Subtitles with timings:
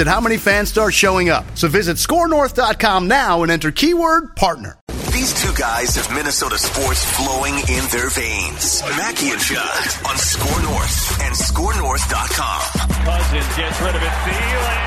[0.00, 1.44] at how many fans start showing up.
[1.56, 4.78] So visit scorenorth.com now and enter keyword partner.
[5.12, 8.82] These two guys have Minnesota sports flowing in their veins.
[9.00, 12.60] Mackey and Judd on Score North and ScoreNorth.com.
[13.00, 14.12] Cousins gets rid of it.
[14.28, 14.82] Thielen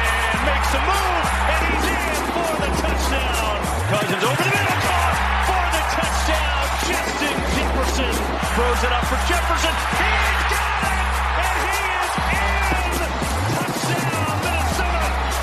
[0.45, 3.57] makes a move, and he's in for the touchdown.
[3.89, 5.17] Cousins over the middle, caught
[5.49, 6.61] for the touchdown.
[6.85, 8.13] Justin Jefferson
[8.53, 9.73] throws it up for Jefferson.
[9.97, 11.09] He's got it,
[11.41, 12.48] and he is in.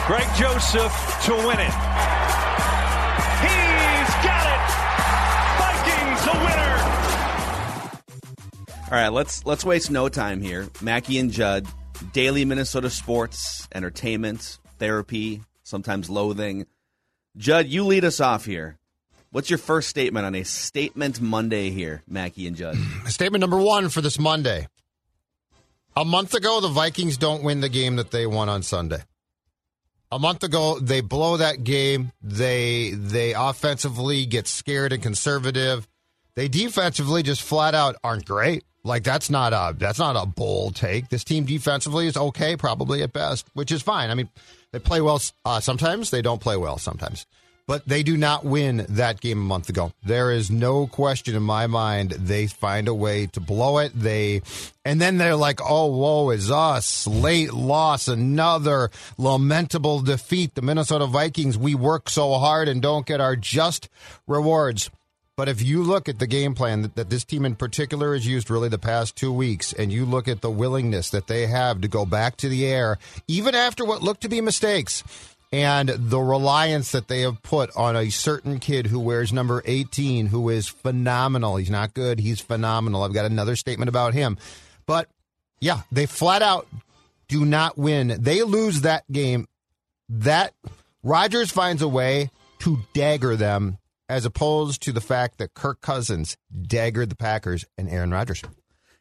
[0.06, 1.74] Greg Joseph to win it.
[3.42, 4.62] He's got it.
[5.58, 6.76] Vikings the winner.
[8.84, 10.68] All right, let's let's waste no time here.
[10.80, 11.66] Mackey and Judd,
[12.12, 16.66] daily Minnesota sports, entertainment, therapy, sometimes loathing.
[17.36, 18.78] Judd, you lead us off here.
[19.32, 22.76] What's your first statement on a statement Monday here, Mackey and Judd?
[23.06, 24.68] Statement number one for this Monday.
[25.96, 29.02] A month ago, the Vikings don't win the game that they won on Sunday.
[30.12, 32.12] A month ago, they blow that game.
[32.22, 35.88] They they offensively get scared and conservative.
[36.36, 38.62] They defensively just flat out aren't great.
[38.84, 41.08] Like that's not a that's not a bold take.
[41.08, 44.10] This team defensively is okay, probably at best, which is fine.
[44.10, 44.28] I mean,
[44.70, 46.10] they play well uh, sometimes.
[46.10, 47.26] They don't play well sometimes,
[47.66, 49.92] but they do not win that game a month ago.
[50.04, 52.12] There is no question in my mind.
[52.12, 53.92] They find a way to blow it.
[53.94, 54.42] They
[54.84, 57.06] and then they're like, "Oh, woe is us!
[57.06, 60.54] Late loss, another lamentable defeat.
[60.54, 61.58] The Minnesota Vikings.
[61.58, 63.88] We work so hard and don't get our just
[64.26, 64.90] rewards."
[65.36, 68.26] But if you look at the game plan that, that, this team in particular has
[68.26, 71.82] used really the past two weeks, and you look at the willingness that they have
[71.82, 72.96] to go back to the air,
[73.28, 75.04] even after what looked to be mistakes,
[75.56, 80.26] and the reliance that they have put on a certain kid who wears number 18,
[80.26, 81.56] who is phenomenal.
[81.56, 83.02] He's not good, he's phenomenal.
[83.02, 84.36] I've got another statement about him.
[84.84, 85.08] But
[85.58, 86.68] yeah, they flat out
[87.26, 88.18] do not win.
[88.20, 89.48] They lose that game.
[90.10, 90.52] That
[91.02, 93.78] Rodgers finds a way to dagger them
[94.10, 98.42] as opposed to the fact that Kirk Cousins daggered the Packers and Aaron Rodgers.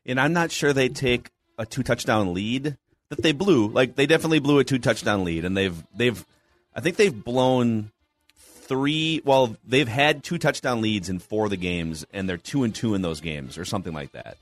[0.06, 2.78] And I'm not sure they take a two touchdown lead
[3.10, 3.68] that they blew.
[3.68, 6.26] Like they definitely blew a two touchdown lead, and they've they've
[6.76, 7.92] I think they've blown
[8.36, 9.22] three.
[9.24, 12.74] Well, they've had two touchdown leads in four of the games, and they're two and
[12.74, 14.38] two in those games, or something like that.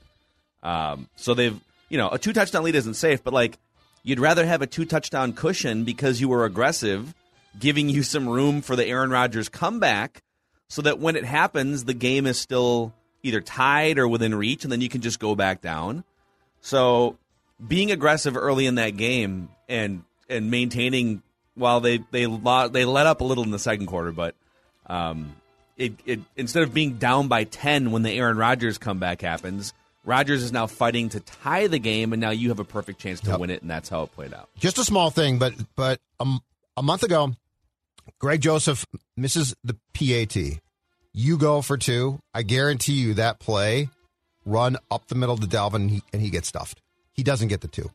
[0.62, 1.58] Um, so they've
[1.88, 3.58] you know a two touchdown lead isn't safe, but like
[4.02, 7.14] you'd rather have a two touchdown cushion because you were aggressive,
[7.58, 10.22] giving you some room for the Aaron Rodgers comeback
[10.68, 14.72] so that when it happens, the game is still either tied or within reach, and
[14.72, 16.04] then you can just go back down.
[16.60, 17.16] So
[17.66, 21.22] being aggressive early in that game and and maintaining
[21.54, 24.34] while they they they let up a little in the second quarter, but
[24.86, 25.34] um,
[25.76, 29.72] it, it instead of being down by ten when the Aaron Rodgers comeback happens,
[30.04, 33.20] Rodgers is now fighting to tie the game, and now you have a perfect chance
[33.20, 33.40] to Yep.
[33.40, 34.48] win it, and that's how it played out.
[34.58, 36.40] Just a small thing, but but um,
[36.76, 37.32] a month ago,
[38.18, 38.84] Greg Joseph
[39.16, 40.60] misses the PAT.
[41.12, 42.18] You go for two.
[42.34, 43.88] I guarantee you that play,
[44.44, 46.80] run up the middle to Dalvin, and he, and he gets stuffed.
[47.12, 47.88] He doesn't get the 2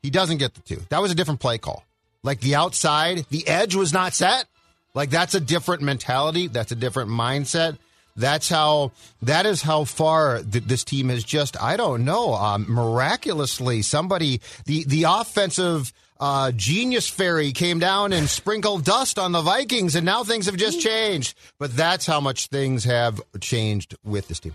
[0.00, 0.80] He doesn't get the two.
[0.90, 1.82] That was a different play call.
[2.28, 4.44] Like the outside, the edge was not set.
[4.92, 6.46] Like that's a different mentality.
[6.46, 7.78] That's a different mindset.
[8.16, 8.92] That's how.
[9.22, 11.58] That is how far th- this team has just.
[11.58, 12.34] I don't know.
[12.34, 19.32] Um, miraculously, somebody the the offensive uh, genius fairy came down and sprinkled dust on
[19.32, 21.34] the Vikings, and now things have just changed.
[21.58, 24.54] But that's how much things have changed with this team.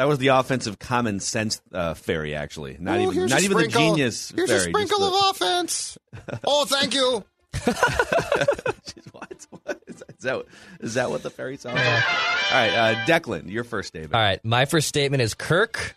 [0.00, 2.78] That was the offensive common sense uh, fairy, actually.
[2.80, 4.60] Not Oh, even not a even the genius Here's fairy.
[4.62, 5.98] a sprinkle just of offense.
[6.42, 7.22] oh, thank you.
[7.52, 9.46] the- what?
[9.62, 9.82] What?
[9.86, 10.44] Is that, is that
[10.80, 11.84] is that what the fairy sounds like?
[11.86, 14.14] All right, uh, Declan, your first statement.
[14.14, 15.94] All right, my first statement is Kirk,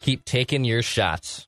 [0.00, 1.46] keep taking your shots.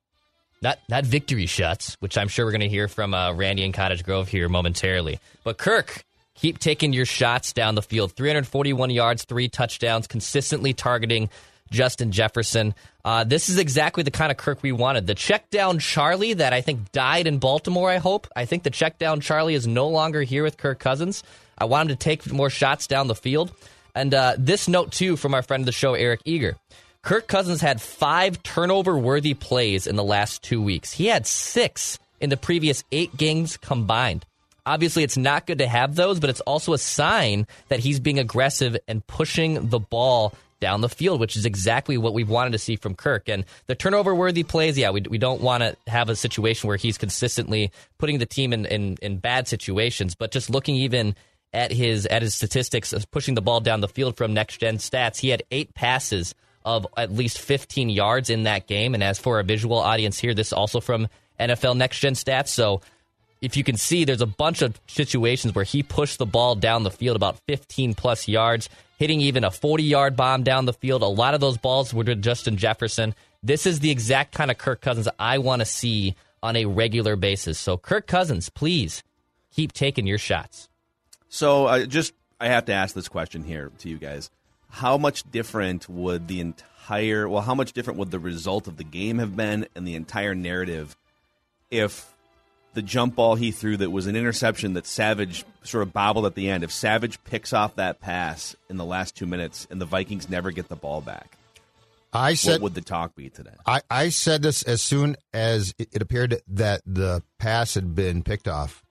[0.61, 3.73] Not not victory shots, which I'm sure we're going to hear from uh, Randy and
[3.73, 5.19] Cottage Grove here momentarily.
[5.45, 6.05] But Kirk,
[6.35, 8.13] keep taking your shots down the field.
[8.13, 11.31] 341 yards, three touchdowns, consistently targeting
[11.71, 12.75] Justin Jefferson.
[13.05, 15.07] Uh, this is exactly the kind of Kirk we wanted.
[15.07, 18.27] The check down Charlie that I think died in Baltimore, I hope.
[18.35, 21.23] I think the check down Charlie is no longer here with Kirk Cousins.
[21.57, 23.53] I want him to take more shots down the field.
[23.95, 26.57] And uh, this note, too, from our friend of the show, Eric Eager.
[27.03, 30.93] Kirk Cousins had five turnover worthy plays in the last two weeks.
[30.93, 34.27] He had six in the previous eight games combined.
[34.67, 38.19] Obviously, it's not good to have those, but it's also a sign that he's being
[38.19, 42.59] aggressive and pushing the ball down the field, which is exactly what we've wanted to
[42.59, 43.29] see from Kirk.
[43.29, 46.77] And the turnover worthy plays, yeah, we, we don't want to have a situation where
[46.77, 51.15] he's consistently putting the team in, in, in bad situations, but just looking even
[51.53, 55.19] at his at his statistics pushing the ball down the field from next gen stats,
[55.19, 56.35] he had eight passes
[56.65, 58.95] of at least 15 yards in that game.
[58.95, 61.09] And as for a visual audience here, this also from
[61.39, 62.49] NFL next gen stats.
[62.49, 62.83] So
[63.41, 66.83] if you can see, there's a bunch of situations where he pushed the ball down
[66.83, 71.03] the field about 15 plus yards, hitting even a 40 yard bomb down the field.
[71.03, 73.15] A lot of those balls were to Justin Jefferson.
[73.43, 77.17] This is the exact kind of Kirk Cousins I want to see on a regular
[77.17, 77.59] basis.
[77.59, 79.03] So, Kirk Cousins, please
[79.51, 80.69] keep taking your shots.
[81.29, 84.31] So, uh, just I have to ask this question here to you guys:
[84.69, 88.85] How much different would the entire well, how much different would the result of the
[88.85, 90.97] game have been and the entire narrative
[91.71, 92.15] if
[92.75, 96.35] the jump ball he threw that was an interception that Savage sort of bobbled at
[96.35, 96.65] the end.
[96.65, 100.51] If Savage picks off that pass in the last two minutes and the Vikings never
[100.51, 101.37] get the ball back,
[102.13, 103.55] I said, what would the talk be today?
[103.67, 108.23] I, I said this as soon as it, it appeared that the pass had been
[108.23, 108.83] picked off.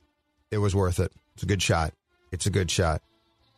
[0.52, 1.12] It was worth it.
[1.34, 1.94] It's a good shot.
[2.32, 3.02] It's a good shot.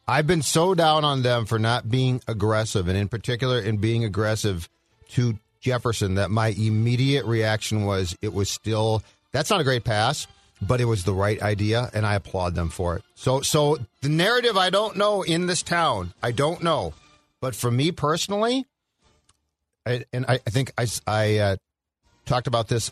[0.07, 4.03] I've been so down on them for not being aggressive, and in particular in being
[4.03, 4.67] aggressive
[5.09, 10.27] to Jefferson, that my immediate reaction was it was still that's not a great pass,
[10.61, 13.03] but it was the right idea, and I applaud them for it.
[13.15, 16.93] So, so the narrative I don't know in this town, I don't know,
[17.39, 18.65] but for me personally,
[19.85, 21.55] I, and I, I think I, I uh,
[22.25, 22.91] talked about this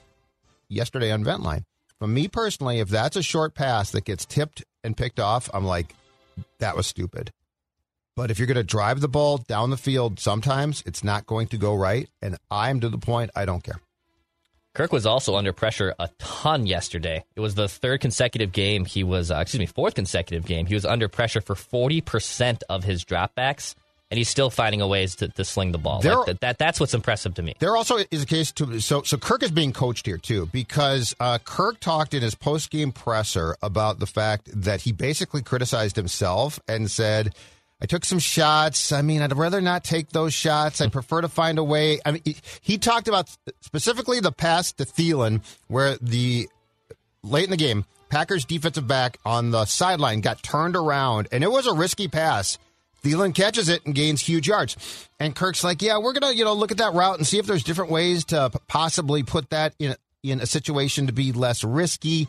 [0.68, 1.66] yesterday on Ventline.
[2.00, 5.66] For me personally, if that's a short pass that gets tipped and picked off, I'm
[5.66, 5.94] like,
[6.60, 7.32] that was stupid.
[8.16, 11.48] But if you're going to drive the ball down the field, sometimes it's not going
[11.48, 12.10] to go right.
[12.22, 13.80] And I'm to the point I don't care.
[14.76, 17.24] Kirk was also under pressure a ton yesterday.
[17.36, 20.66] It was the third consecutive game he was, uh, excuse me, fourth consecutive game.
[20.68, 23.76] He was under pressure for 40% of his dropbacks,
[24.12, 26.02] and he's still finding a ways to, to sling the ball.
[26.02, 27.56] There- Like, that, that, that's what's impressive to me.
[27.60, 31.16] There also is a case to so so Kirk is being coached here too because
[31.20, 35.96] uh, Kirk talked in his post game presser about the fact that he basically criticized
[35.96, 37.34] himself and said.
[37.82, 38.92] I took some shots.
[38.92, 40.82] I mean, I'd rather not take those shots.
[40.82, 40.92] I hmm.
[40.92, 42.00] prefer to find a way.
[42.06, 42.24] I mean,
[42.62, 43.30] he, talked about
[43.62, 46.50] specifically the pass to Thielen, where the
[47.24, 51.52] late in the game, Packers defensive back on the sideline got turned around, and it
[51.52, 52.58] was a risky pass.
[53.04, 55.08] Thielen catches it and gains huge yards.
[55.20, 57.38] And Kirk's like, yeah, we're going to, you know, look at that route and see
[57.38, 61.64] if there's different ways to possibly put that in, in a situation to be less
[61.64, 62.28] risky.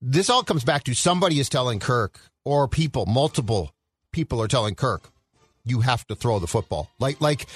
[0.00, 3.72] This all comes back to somebody is telling Kirk or people, multiple
[4.12, 5.10] people are telling Kirk,
[5.64, 6.90] you have to throw the football.
[6.98, 7.46] Like, like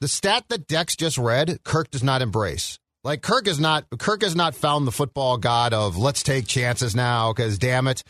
[0.00, 2.78] the stat that Dex just read, Kirk does not embrace.
[3.04, 6.94] Like Kirk is not Kirk has not found the football god of let's take chances
[6.94, 8.02] now because damn it.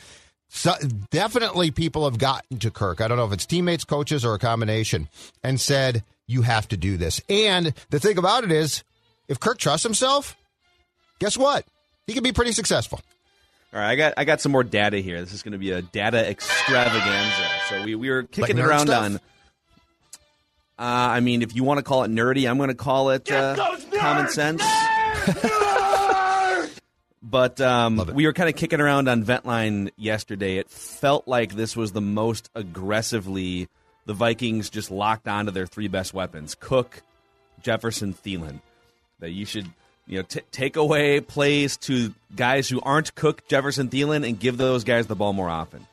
[0.50, 0.72] So,
[1.10, 3.02] definitely people have gotten to Kirk.
[3.02, 5.08] I don't know if it's teammates, coaches, or a combination,
[5.42, 7.20] and said you have to do this.
[7.28, 8.82] And the thing about it is,
[9.28, 10.36] if Kirk trusts himself,
[11.18, 11.66] guess what?
[12.06, 13.00] He can be pretty successful.
[13.72, 15.20] All right, I got I got some more data here.
[15.20, 17.48] This is going to be a data extravaganza.
[17.68, 19.04] So we, we were kicking nerd it around stuff?
[19.04, 19.16] on.
[20.78, 23.30] Uh, I mean, if you want to call it nerdy, I'm going to call it
[23.30, 24.62] uh, common sense.
[27.22, 30.56] but um, we were kind of kicking around on Ventline yesterday.
[30.56, 33.68] It felt like this was the most aggressively
[34.06, 37.02] the Vikings just locked onto their three best weapons: Cook,
[37.60, 38.62] Jefferson, Thielen.
[39.18, 39.68] That you should
[40.08, 44.56] you know t- take away plays to guys who aren't Cook, Jefferson, Thielen, and give
[44.56, 45.86] those guys the ball more often.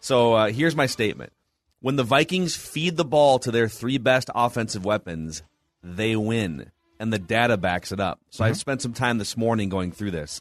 [0.00, 1.32] So uh, here's my statement:
[1.80, 5.42] When the Vikings feed the ball to their three best offensive weapons,
[5.82, 8.20] they win, and the data backs it up.
[8.30, 10.40] So I spent some time this morning going through this.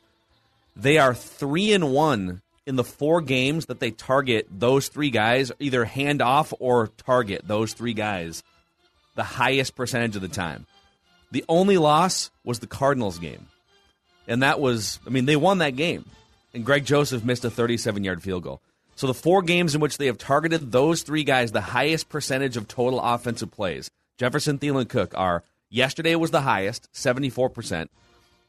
[0.75, 5.51] They are three and one in the four games that they target those three guys,
[5.59, 8.43] either hand off or target those three guys,
[9.15, 10.65] the highest percentage of the time.
[11.31, 13.47] The only loss was the Cardinals game.
[14.27, 16.05] And that was, I mean, they won that game.
[16.53, 18.61] And Greg Joseph missed a 37 yard field goal.
[18.95, 22.57] So the four games in which they have targeted those three guys, the highest percentage
[22.57, 27.87] of total offensive plays, Jefferson, Thielen, Cook, are yesterday was the highest, 74%.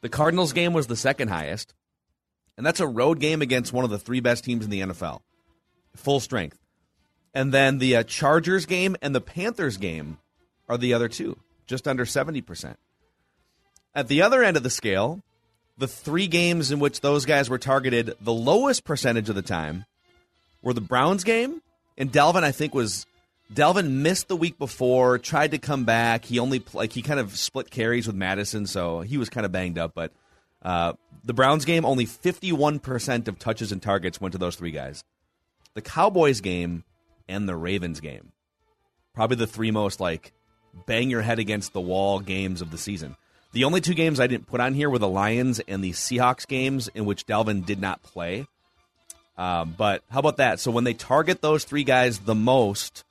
[0.01, 1.73] The Cardinals game was the second highest.
[2.57, 5.21] And that's a road game against one of the three best teams in the NFL.
[5.95, 6.59] full strength.
[7.33, 10.17] And then the uh, Chargers game and the Panthers game
[10.67, 11.37] are the other two,
[11.71, 12.75] just under 70%.
[13.95, 15.23] At the other end of the scale,
[15.77, 19.85] the three games in which those guys were targeted the lowest percentage of the time
[20.61, 21.61] were the Browns game,
[21.97, 23.07] and Dalvin, I think, was
[23.53, 26.25] Dalvin missed the week before, tried to come back.
[26.25, 29.51] He only like he kind of split carries with Mattison, so he was kind of
[29.51, 29.93] banged up.
[29.95, 30.11] But
[30.61, 34.71] uh, the Browns game, only fifty-one percent of touches and targets went to those three
[34.71, 35.03] guys.
[35.73, 36.83] The Cowboys game
[37.27, 38.31] and the Ravens game,
[39.13, 40.31] probably the three most like
[40.85, 43.15] bang your head against the wall games of the season.
[43.53, 46.47] The only two games I didn't put on here were the Lions and the Seahawks
[46.47, 48.47] games in which Dalvin did not play.
[49.37, 50.59] Um, but how about that?
[50.59, 53.03] So when they target those three guys the most,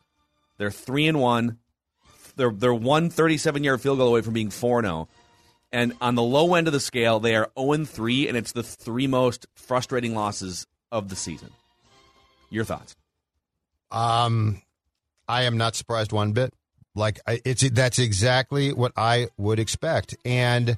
[0.58, 1.58] they're three and one.
[2.36, 5.08] They're they're one 37 yard field goal away from being four zero.
[5.72, 8.62] And on the low end of the scale, they are 0 3, and it's the
[8.62, 11.50] three most frustrating losses of the season.
[12.50, 12.96] Your thoughts?
[13.92, 14.62] Um,
[15.28, 16.52] I am not surprised one bit.
[16.94, 20.16] Like it's that's exactly what I would expect.
[20.24, 20.76] And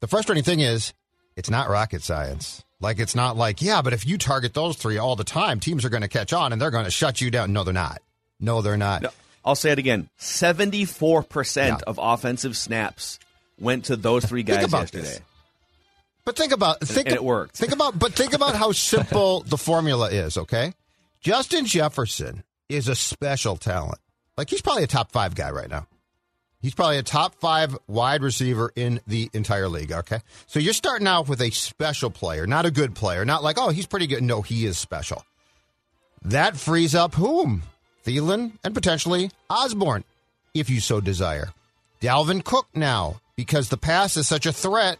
[0.00, 0.94] the frustrating thing is,
[1.36, 2.64] it's not rocket science.
[2.80, 5.84] Like it's not like yeah, but if you target those three all the time, teams
[5.84, 7.52] are going to catch on and they're going to shut you down.
[7.52, 8.00] No, they're not.
[8.40, 9.02] No, they're not.
[9.02, 9.10] No,
[9.44, 13.18] I'll say it again: seventy-four percent of offensive snaps
[13.58, 15.02] went to those three guys yesterday.
[15.02, 15.20] This.
[16.24, 17.56] But think about think and it worked.
[17.56, 20.36] Think about but think about how simple the formula is.
[20.36, 20.72] Okay,
[21.20, 23.98] Justin Jefferson is a special talent.
[24.36, 25.86] Like he's probably a top five guy right now.
[26.60, 29.92] He's probably a top five wide receiver in the entire league.
[29.92, 30.20] Okay.
[30.46, 33.68] So you're starting out with a special player, not a good player, not like, oh,
[33.68, 34.22] he's pretty good.
[34.22, 35.24] No, he is special.
[36.22, 37.64] That frees up whom?
[38.06, 40.04] Thielen and potentially Osborn,
[40.54, 41.50] if you so desire.
[42.00, 44.98] Dalvin Cook now, because the pass is such a threat,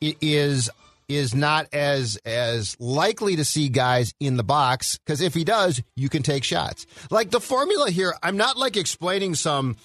[0.00, 0.68] it is
[1.10, 5.82] is not as as likely to see guys in the box because if he does,
[5.96, 6.86] you can take shots.
[7.10, 9.76] Like the formula here, I'm not like explaining some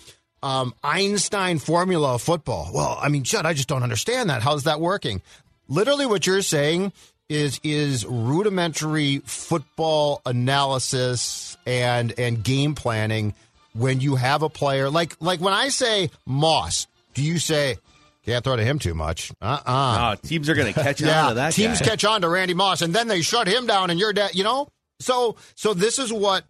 [0.44, 2.70] um, Einstein formula of football.
[2.74, 4.44] Well, I mean, Judd, I just don't understand that.
[4.44, 5.24] How's that working?
[5.68, 6.94] Literally, what you're saying
[7.28, 13.34] is is rudimentary football analysis and and game planning
[13.74, 17.78] when you have a player like like when I say Moss, do you say
[18.26, 19.32] can't throw to him too much.
[19.42, 19.72] Uh uh-uh.
[19.72, 21.54] uh teams are going to catch yeah, on to that.
[21.54, 21.86] Teams guy.
[21.86, 24.36] catch on to Randy Moss, and then they shut him down, and you're dead.
[24.36, 24.68] You know.
[25.00, 26.46] So so this is what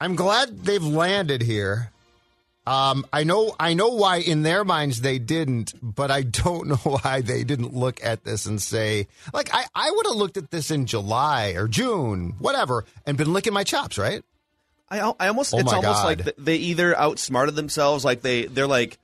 [0.00, 1.90] I'm glad they've landed here.
[2.66, 6.76] Um, I know I know why in their minds they didn't, but I don't know
[6.76, 10.50] why they didn't look at this and say like I, I would have looked at
[10.50, 14.22] this in July or June, whatever, and been licking my chops, right?
[14.90, 16.26] I I almost oh it's almost God.
[16.26, 18.98] like they either outsmarted themselves, like they they're like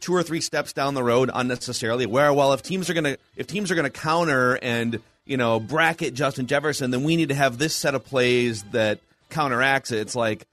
[0.00, 2.06] two or three steps down the road unnecessarily.
[2.06, 6.14] Where well, if teams are gonna if teams are gonna counter and you know bracket
[6.14, 9.00] Justin Jefferson, then we need to have this set of plays that
[9.30, 9.98] counteracts it.
[10.00, 10.46] It's like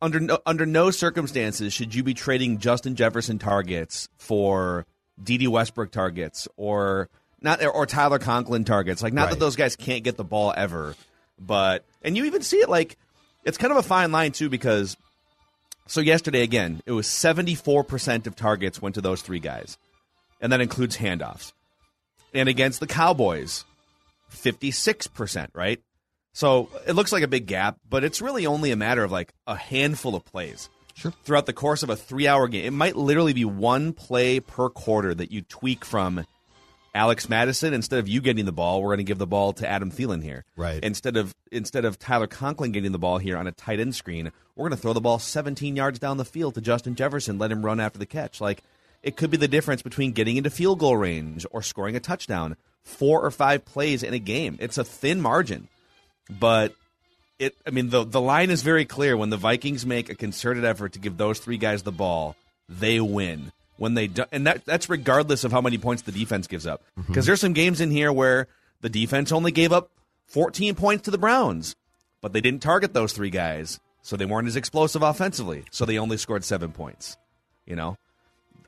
[0.00, 4.86] under no, under no circumstances should you be trading Justin Jefferson targets for
[5.22, 7.08] Dede Westbrook targets or
[7.40, 9.02] not or Tyler Conklin targets.
[9.02, 9.30] Like not right.
[9.30, 10.94] that those guys can't get the ball ever,
[11.38, 12.96] but and you even see it like
[13.44, 14.96] it's kind of a fine line too because
[15.88, 19.78] so yesterday again, it was 74% of targets went to those three guys.
[20.40, 21.52] And that includes handoffs.
[22.32, 23.64] And against the Cowboys,
[24.30, 25.80] 56%, right?
[26.34, 29.32] So it looks like a big gap, but it's really only a matter of like
[29.46, 30.68] a handful of plays.
[30.94, 31.12] Sure.
[31.24, 32.66] Throughout the course of a three hour game.
[32.66, 36.26] It might literally be one play per quarter that you tweak from
[36.94, 39.68] Alex Mattison, instead of you getting the ball, we're going to give the ball to
[39.68, 40.44] Adam Thielen here.
[40.56, 40.82] Right.
[40.82, 44.32] Instead of instead of Tyler Conklin getting the ball here on a tight end screen,
[44.56, 47.52] we're going to throw the ball 17 yards down the field to Justin Jefferson, let
[47.52, 48.40] him run after the catch.
[48.40, 48.62] Like
[49.02, 52.56] it could be the difference between getting into field goal range or scoring a touchdown.
[52.82, 54.56] Four or five plays in a game.
[54.60, 55.68] It's a thin margin,
[56.30, 56.72] but
[57.38, 57.54] it.
[57.66, 59.14] I mean, the the line is very clear.
[59.14, 62.34] When the Vikings make a concerted effort to give those three guys the ball,
[62.66, 66.46] they win when they do, and that that's regardless of how many points the defense
[66.46, 66.82] gives up.
[66.96, 67.20] Because mm-hmm.
[67.22, 68.48] there's some games in here where
[68.82, 69.90] the defense only gave up
[70.26, 71.74] 14 points to the Browns,
[72.20, 75.64] but they didn't target those three guys, so they weren't as explosive offensively.
[75.70, 77.16] So they only scored seven points.
[77.66, 77.96] You know,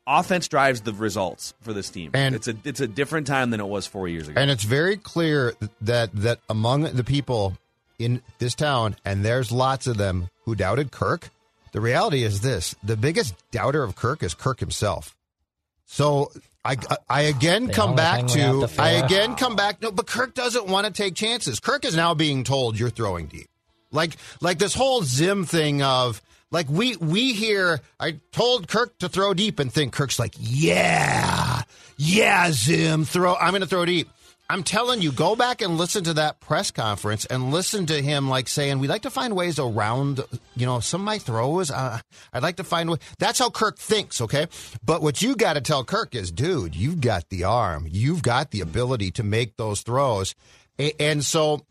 [0.06, 3.60] offense drives the results for this team, and it's a it's a different time than
[3.60, 4.40] it was four years ago.
[4.40, 7.58] And it's very clear that that among the people
[7.98, 11.30] in this town, and there's lots of them who doubted Kirk
[11.72, 15.16] the reality is this the biggest doubter of Kirk is Kirk himself.
[15.86, 16.30] So
[16.64, 16.76] I,
[17.08, 19.82] I again the come back to, to I again come back.
[19.82, 21.58] No, but Kirk doesn't want to take chances.
[21.58, 23.48] Kirk is now being told you're throwing deep.
[23.90, 29.08] Like like this whole Zim thing of like we we hear I told Kirk to
[29.08, 31.62] throw deep and think Kirk's like yeah
[31.96, 34.08] yeah Zim throw I'm going to throw deep.
[34.50, 38.28] I'm telling you, go back and listen to that press conference and listen to him
[38.28, 40.24] like saying, "We'd like to find ways around,
[40.56, 41.70] you know, some of my throws.
[41.70, 42.00] Uh,
[42.32, 42.98] I'd like to find." Way.
[43.20, 44.48] That's how Kirk thinks, okay?
[44.84, 48.50] But what you got to tell Kirk is, dude, you've got the arm, you've got
[48.50, 50.34] the ability to make those throws,
[50.80, 51.64] A- and so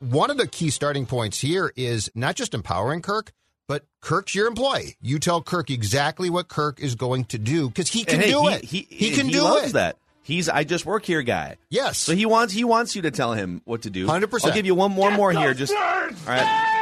[0.00, 3.30] one of the key starting points here is not just empowering Kirk.
[3.66, 4.96] But Kirk's your employee.
[5.00, 8.42] You tell Kirk exactly what Kirk is going to do because he can hey, do
[8.42, 8.64] he, it.
[8.64, 9.72] He, He can he do loves it.
[9.72, 9.96] that.
[10.24, 11.56] He's I just work here guy.
[11.68, 11.98] Yes.
[11.98, 14.06] So he wants he wants you to tell him what to do.
[14.06, 14.46] 100%.
[14.46, 15.52] I'll give you one more more here.
[15.52, 16.74] Just all right.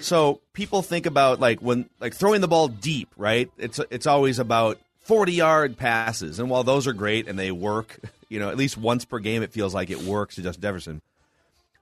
[0.00, 3.50] So people think about like when like throwing the ball deep, right?
[3.58, 7.98] It's it's always about forty yard passes, and while those are great and they work,
[8.28, 11.02] you know, at least once per game, it feels like it works to Justin Jefferson.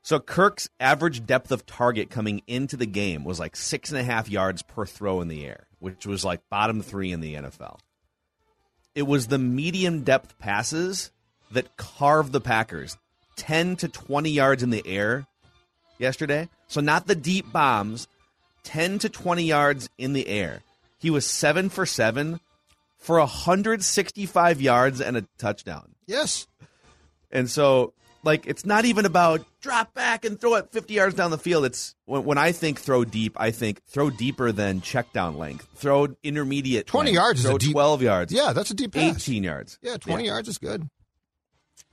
[0.02, 4.04] So Kirk's average depth of target coming into the game was like six and a
[4.04, 7.78] half yards per throw in the air, which was like bottom three in the NFL.
[8.96, 11.10] It was the medium depth passes
[11.52, 12.96] that carved the Packers
[13.36, 15.26] 10 to 20 yards in the air
[15.98, 16.48] yesterday.
[16.66, 18.08] So not the deep bombs,
[18.64, 20.62] 10 to 20 yards in the air.
[20.98, 22.40] He was 7 for 7
[22.96, 25.94] for 165 yards and a touchdown.
[26.06, 26.48] yes.
[27.30, 27.92] And so,
[28.26, 31.64] like, it's not even about drop back and throw it 50 yards down the field.
[31.64, 35.66] It's when, when I think throw deep, I think throw deeper than check down length.
[35.76, 36.87] Throw intermediate.
[36.87, 37.14] 20 length.
[37.16, 38.33] yards is Throw a deep- 12 yards.
[38.33, 39.16] Yeah, that's a deep pass.
[39.16, 39.78] 18 yards.
[39.80, 40.83] Yeah, 20 yards is good.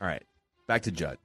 [0.02, 0.24] All right.
[0.68, 1.18] Back to Judd.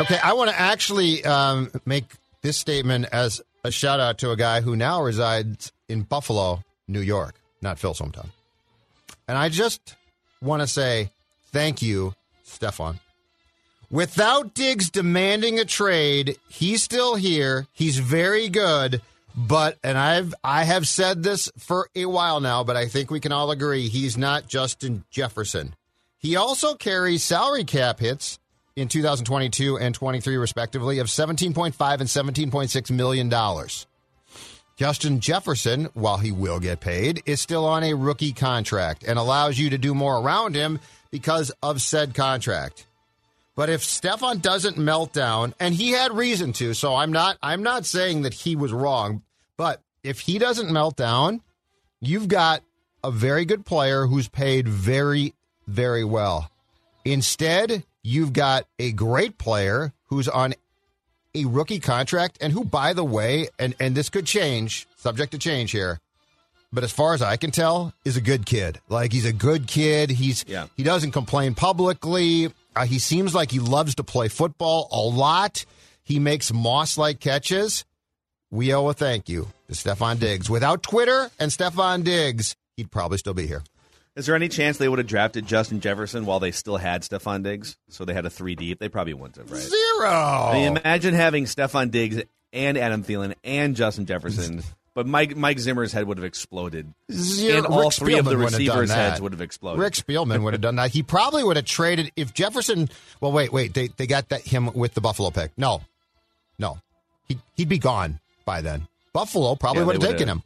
[0.00, 2.04] Okay, I want to actually um, make
[2.40, 7.00] this statement as a shout out to a guy who now resides in Buffalo, New
[7.00, 8.28] York, not Phil's hometown.
[9.28, 9.94] And I just
[10.40, 11.10] want to say
[11.52, 12.14] thank you,
[12.44, 12.98] Stefon.
[13.92, 17.66] Without Diggs demanding a trade, he's still here.
[17.74, 19.02] He's very good,
[19.36, 23.20] but and I've I have said this for a while now, but I think we
[23.20, 25.74] can all agree he's not Justin Jefferson.
[26.16, 28.38] He also carries salary cap hits
[28.76, 33.86] in 2022 and 23 respectively of 17.5 and 17.6 million dollars.
[34.74, 39.58] Justin Jefferson, while he will get paid, is still on a rookie contract and allows
[39.58, 42.86] you to do more around him because of said contract.
[43.54, 47.62] But if Stefon doesn't melt down, and he had reason to, so I'm not I'm
[47.62, 49.22] not saying that he was wrong,
[49.56, 51.42] but if he doesn't melt down,
[52.00, 52.62] you've got
[53.04, 55.34] a very good player who's paid very,
[55.66, 56.50] very well.
[57.04, 60.54] Instead, you've got a great player who's on
[61.34, 65.38] a rookie contract and who, by the way, and, and this could change, subject to
[65.38, 66.00] change here,
[66.72, 68.80] but as far as I can tell, is a good kid.
[68.88, 70.10] Like he's a good kid.
[70.10, 70.66] He's Yeah.
[70.76, 72.52] he doesn't complain publicly.
[72.74, 75.64] Uh, he seems like he loves to play football a lot.
[76.02, 77.84] He makes moss like catches.
[78.50, 80.50] We owe a thank you to Stefon Diggs.
[80.50, 83.62] Without Twitter and Stefon Diggs, he'd probably still be here.
[84.14, 87.42] Is there any chance they would have drafted Justin Jefferson while they still had Stefon
[87.42, 87.78] Diggs?
[87.88, 88.78] So they had a three deep.
[88.78, 89.60] They probably wouldn't have, right?
[89.60, 90.10] Zero.
[90.10, 94.62] I mean, imagine having Stefon Diggs and Adam Thielen and Justin Jefferson,
[94.94, 97.58] but Mike Mike Zimmer's head would have exploded, Zero.
[97.58, 99.80] and all Rick three of the Spielman wouldn't have done receivers' heads would have exploded.
[99.80, 100.90] Rick Spielman would have done that.
[100.90, 102.88] He probably would have traded if Jefferson.
[103.20, 103.74] Well, wait, wait.
[103.74, 105.52] They they got that him with the Buffalo pick.
[105.56, 105.82] No,
[106.58, 106.78] no,
[107.28, 108.86] he he'd be gone by then.
[109.12, 110.42] Buffalo probably Yeah, would have taken him.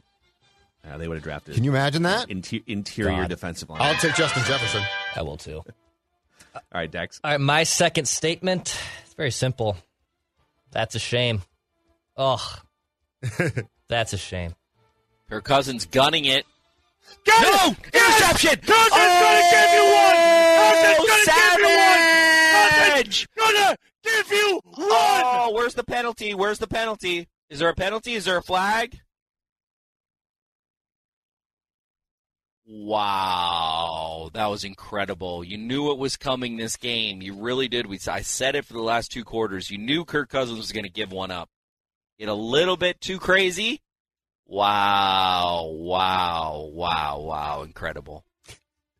[0.85, 1.55] Yeah, they would have drafted.
[1.55, 2.29] Can you imagine that?
[2.29, 3.29] Inter- interior God.
[3.29, 3.81] defensive line?
[3.81, 4.83] I'll take Justin Jefferson.
[5.15, 5.57] I will too.
[6.55, 7.19] all right, Dex.
[7.23, 8.77] All right, my second statement.
[9.03, 9.75] It's very simple.
[10.71, 11.41] That's a shame.
[12.15, 12.39] Ugh.
[13.89, 14.53] That's a shame.
[15.29, 16.45] Her cousin's gunning it.
[17.27, 17.75] no!
[17.93, 18.59] Interception!
[18.59, 20.17] Cousins gonna give you one!
[20.57, 22.17] Cousins gonna give you one!
[22.53, 24.87] Cousins gonna give you one!
[24.89, 26.33] Oh, where's the penalty?
[26.33, 27.27] Where's the penalty?
[27.49, 28.13] Is there a penalty?
[28.13, 28.99] Is there a flag?
[32.69, 35.41] Wow, that was incredible.
[35.41, 37.21] You knew it was coming this game.
[37.21, 37.85] You really did.
[37.85, 39.71] We I said it for the last two quarters.
[39.71, 41.49] You knew Kirk Cousins was going to give one up.
[42.19, 43.81] Get a little bit too crazy.
[44.47, 48.23] Wow, wow, wow, wow, incredible.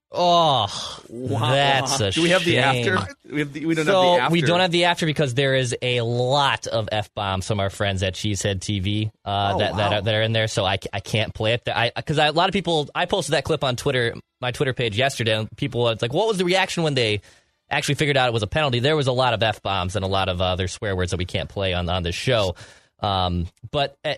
[0.10, 2.97] Oh, that's a Do we have the after?
[3.30, 4.32] We, have the, we don't so have the after.
[4.34, 7.69] we don't have the after because there is a lot of f bombs from our
[7.69, 10.47] friends at Cheesehead TV uh, Oh, that that are, that are in there.
[10.47, 11.65] So I, I can't play it.
[11.95, 15.38] Because a lot of people I posted that clip on Twitter my Twitter page yesterday.
[15.38, 17.21] and People it's like, what was the reaction when they
[17.69, 18.80] actually figured out it was a penalty?
[18.80, 21.17] There was a lot of f bombs and a lot of other swear words that
[21.17, 22.56] we can't play on on this show.
[23.00, 23.98] Um, but.
[24.04, 24.16] Uh,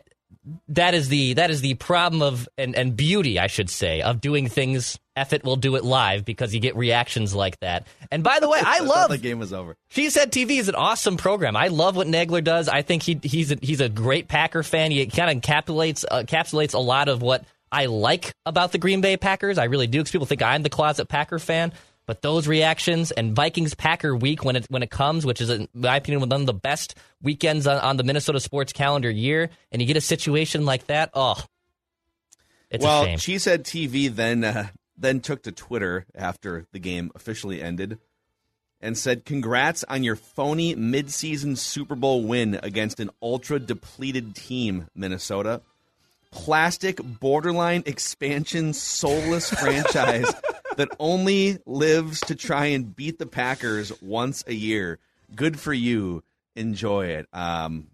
[0.69, 4.21] that is the that is the problem of and, and beauty, I should say, of
[4.21, 4.99] doing things.
[5.15, 7.87] F it, we'll do it live because you get reactions like that.
[8.09, 9.75] And by the way, I love the game was over.
[9.91, 11.57] Cheesehead TV is an awesome program.
[11.57, 12.69] I love what Nagler does.
[12.69, 14.91] I think he he's a, he's a great Packer fan.
[14.91, 19.01] He kind of encapsulates uh, encapsulates a lot of what I like about the Green
[19.01, 19.57] Bay Packers.
[19.57, 21.73] I really do because people think I'm the closet Packer fan.
[22.09, 25.67] But those reactions and Vikings Packer week when it when it comes, which is in
[25.75, 29.79] my opinion one of the best weekends on, on the Minnesota sports calendar year, and
[29.79, 31.39] you get a situation like that, oh,
[32.71, 33.19] it's well, a shame.
[33.19, 37.99] Cheesehead TV then uh, then took to Twitter after the game officially ended
[38.81, 44.87] and said, "Congrats on your phony midseason Super Bowl win against an ultra depleted team,
[44.95, 45.61] Minnesota.
[46.31, 50.33] Plastic borderline expansion soulless franchise
[50.79, 54.99] that only lives to try and beat the Packers once a year.
[55.35, 56.23] Good for you.
[56.55, 57.87] Enjoy it." Um,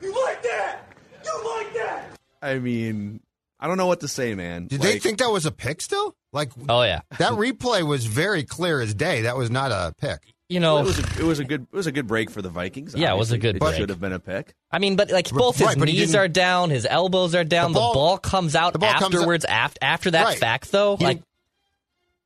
[0.00, 0.84] You like that?
[1.24, 2.04] You like that?
[2.40, 3.20] I mean,
[3.60, 4.66] I don't know what to say, man.
[4.66, 6.14] Did they think that was a pick still?
[6.32, 9.22] Like, oh yeah, that replay was very clear as day.
[9.22, 10.20] That was not a pick.
[10.48, 12.40] you know, it was a, it was a good it was a good break for
[12.42, 12.94] the Vikings.
[12.96, 13.38] Yeah, it was a obviously.
[13.38, 13.74] good It break.
[13.76, 14.54] should have been a pick.
[14.70, 17.72] I mean, but like both his but he knees are down, his elbows are down.
[17.72, 19.44] The The ball- ball, comes out the ball comes out- afterwards.
[19.44, 20.38] after after that Right.
[20.38, 21.22] fact, though, He- like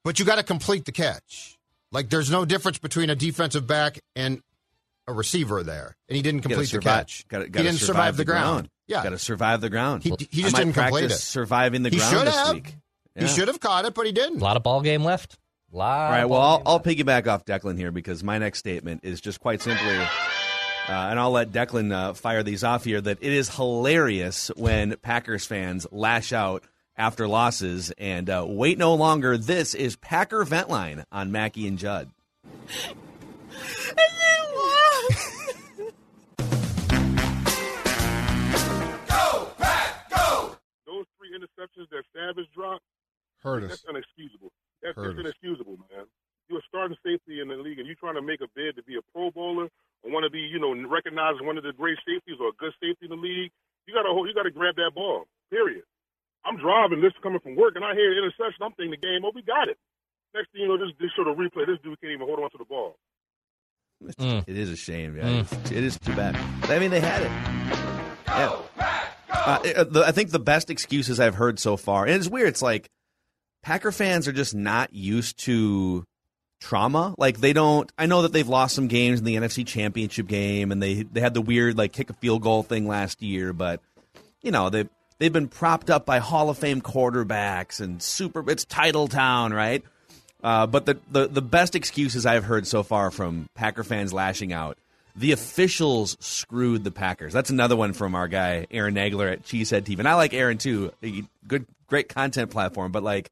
[0.07, 1.59] But you got to complete the catch.
[1.91, 4.41] Like, there's no difference between a defensive back and
[5.09, 7.27] a receiver there, and he didn't complete the catch.
[7.27, 8.71] Gotta, he gotta didn't survive, survive the ground.
[8.87, 10.05] Yeah, got to survive the ground.
[10.05, 11.23] He- he I just might didn't complete practice it.
[11.23, 12.55] Surviving the He ground should this have.
[12.55, 12.77] week.
[13.19, 14.41] he should have caught it, but he didn't.
[14.41, 15.39] a lot of ball game left.
[15.73, 16.21] Lot All right.
[16.21, 19.61] of Well, I'll, I'll piggyback off Declan here because my next statement is just quite
[19.61, 20.07] simply, uh,
[20.89, 23.01] and I'll let Declan uh, fire these off here.
[23.01, 26.65] That it is hilarious when Packers fans lash out
[26.97, 29.37] after losses and uh, wait no longer.
[29.37, 32.11] This is Packer Ventline on Mackey and Judd.
[39.09, 40.57] Go, Pat, go!
[40.87, 42.83] Those three interceptions that Savage dropped,
[43.43, 43.71] Hurt us.
[43.71, 44.49] that's unexcusable.
[44.83, 45.33] That's Hurt just us.
[45.43, 46.07] inexcusable, man.
[46.49, 48.83] You're a starting safety in the league, and you're trying to make a bid to
[48.83, 49.69] be a Pro Bowler
[50.03, 52.57] or want to be, you know, recognized as one of the great safeties or a
[52.59, 53.51] good safety in the league.
[53.87, 55.25] You gotta, hold- you gotta grab that ball.
[55.51, 55.83] Period.
[56.47, 58.63] I'm driving, this coming from work, and I hear an interception.
[58.63, 59.21] I'm thinking the game.
[59.25, 59.77] Oh, we got it.
[60.35, 61.67] Next thing you know, this this sort of replay.
[61.67, 62.97] This dude can't even hold on to the ball.
[64.21, 64.45] Mm.
[64.47, 65.17] It is a shame.
[65.17, 66.37] Yeah, It's- it is too bad.
[66.71, 67.31] I mean, they had it.
[68.29, 68.61] Yeah.
[69.29, 72.49] Uh, the, I think the best excuses I've heard so far, and it's weird.
[72.49, 72.91] It's like
[73.63, 76.05] Packer fans are just not used to
[76.61, 77.15] trauma.
[77.17, 77.91] Like they don't.
[77.97, 81.21] I know that they've lost some games in the NFC Championship game, and they they
[81.21, 83.53] had the weird like kick a field goal thing last year.
[83.53, 83.81] But
[84.43, 88.49] you know they they've been propped up by Hall of Fame quarterbacks and super.
[88.51, 89.83] It's title town, right?
[90.43, 94.53] Uh, but the, the the best excuses I've heard so far from Packer fans lashing
[94.53, 94.79] out.
[95.17, 97.33] The officials screwed the Packers.
[97.33, 100.59] That's another one from our guy Aaron Nagler at Cheesehead TV, and I like Aaron
[100.59, 100.93] too.
[101.49, 102.93] Good, great content platform.
[102.93, 103.31] But like,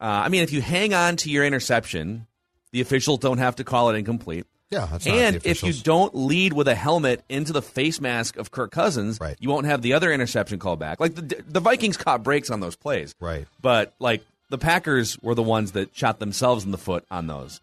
[0.00, 2.26] uh, I mean, if you hang on to your interception,
[2.72, 4.44] the officials don't have to call it incomplete.
[4.70, 8.70] Yeah, and if you don't lead with a helmet into the face mask of Kirk
[8.70, 9.36] Cousins, Right.
[9.40, 11.00] you won't have the other interception call back.
[11.00, 13.46] Like the the Vikings caught breaks on those plays, Right.
[13.62, 17.60] But like the Packers were the ones that shot themselves in the foot on those.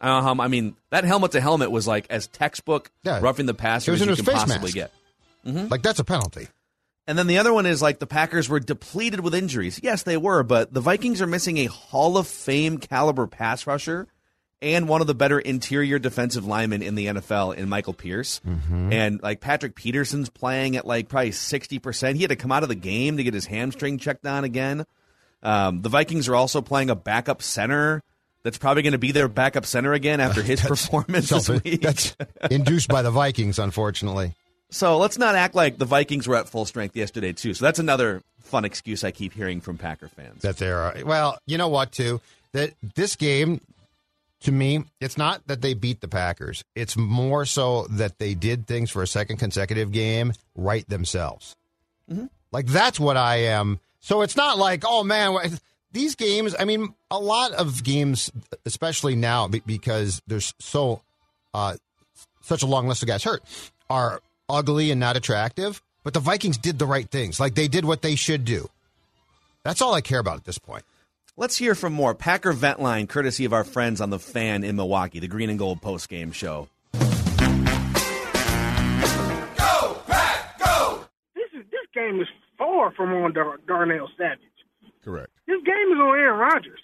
[0.00, 0.44] I don't know how.
[0.44, 3.18] I mean, that helmet to helmet was like as textbook Yeah.
[3.20, 4.74] roughing the passer as you can possibly mask.
[4.74, 4.92] get.
[5.46, 5.68] Mm-hmm.
[5.68, 6.48] Like, that's a penalty.
[7.08, 9.78] And then the other one is like the Packers were depleted with injuries.
[9.82, 14.08] Yes, they were, but the Vikings are missing a Hall of Fame caliber pass rusher
[14.62, 18.40] and one of the better interior defensive linemen in the NFL in Michael Pierce.
[18.90, 22.14] And like Patrick Peterson's playing at like probably 60%.
[22.14, 24.86] He had to come out of the game to get his hamstring checked on again.
[25.42, 28.02] Um, the Vikings are also playing a backup center
[28.42, 31.82] that's probably going to be their backup center again after his performance this week.
[31.82, 32.16] That's
[32.50, 34.34] induced by the Vikings, unfortunately.
[34.70, 37.54] So let's not act like the Vikings were at full strength yesterday too.
[37.54, 40.42] So that's another fun excuse I keep hearing from Packer fans.
[40.42, 40.96] that there are.
[41.04, 42.20] Well, you know what, too?
[42.52, 43.60] That this game,
[44.46, 46.62] to me, it's not that they beat the Packers.
[46.76, 51.56] It's more so that they did things for a second consecutive game right themselves.
[52.52, 53.80] Like, that's what I am.
[53.98, 55.36] So it's not like, oh, man,
[55.90, 58.30] these games, I mean, a lot of games,
[58.64, 61.02] especially now, because there's so,
[61.52, 61.74] uh,
[62.42, 63.42] such a long list of guys hurt,
[63.90, 65.82] are ugly and not attractive.
[66.04, 67.40] But the Vikings did the right things.
[67.40, 68.70] Like, they did what they should do.
[69.64, 70.84] That's all I care about at this point.
[71.38, 74.74] Let's hear from more Packer Vent Line, courtesy of our friends on the Fan in
[74.74, 76.70] Milwaukee, the Green and Gold post game show.
[76.94, 77.02] Go,
[80.06, 81.04] Pack, go!
[81.34, 84.40] This is this game is far from on Dar- Darnell Savage.
[85.04, 85.28] Correct.
[85.46, 86.80] This game is on Aaron Rodgers.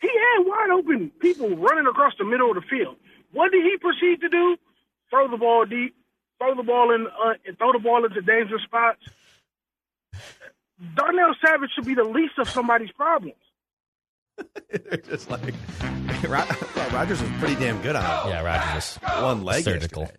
[0.00, 2.94] He had wide open people running across the middle of the field.
[3.32, 4.56] What did he proceed to do?
[5.10, 5.96] Throw the ball deep,
[6.38, 9.00] throw the ball in, uh, and throw the ball into dangerous spots.
[10.94, 13.34] Darnell Savage should be the least of somebody's problems.
[14.70, 15.54] They're just like
[16.92, 18.30] Rodgers was pretty damn good on it.
[18.30, 20.10] Yeah, Rodgers was one leg surgical.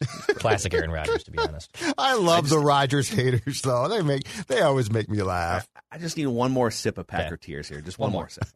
[0.36, 1.76] Classic Aaron Rodgers, to be honest.
[1.96, 3.88] I love I just, the Rodgers haters though.
[3.88, 5.66] They make they always make me laugh.
[5.74, 7.46] I, I just need one more sip of Packer yeah.
[7.46, 7.80] tears here.
[7.80, 8.22] Just one, one more.
[8.22, 8.48] more sip.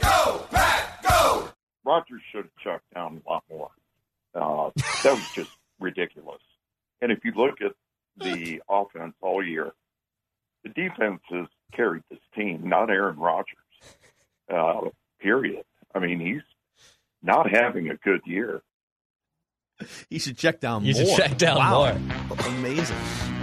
[0.00, 1.48] Go Pack, go!
[1.84, 3.70] Rodgers should have chucked down a lot more.
[4.34, 4.70] Uh,
[5.02, 5.50] that was just
[5.80, 6.40] ridiculous.
[7.00, 7.72] And if you look at
[8.16, 9.72] the offense all year,
[10.64, 13.56] the defense has carried this team, not Aaron Rodgers.
[14.52, 14.88] Uh,
[15.20, 15.64] period.
[15.94, 16.42] I mean, he's
[17.22, 18.62] not having a good year.
[20.10, 21.04] He should check down You more.
[21.04, 21.94] should check down Wow.
[21.96, 22.36] more.
[22.48, 22.96] Amazing.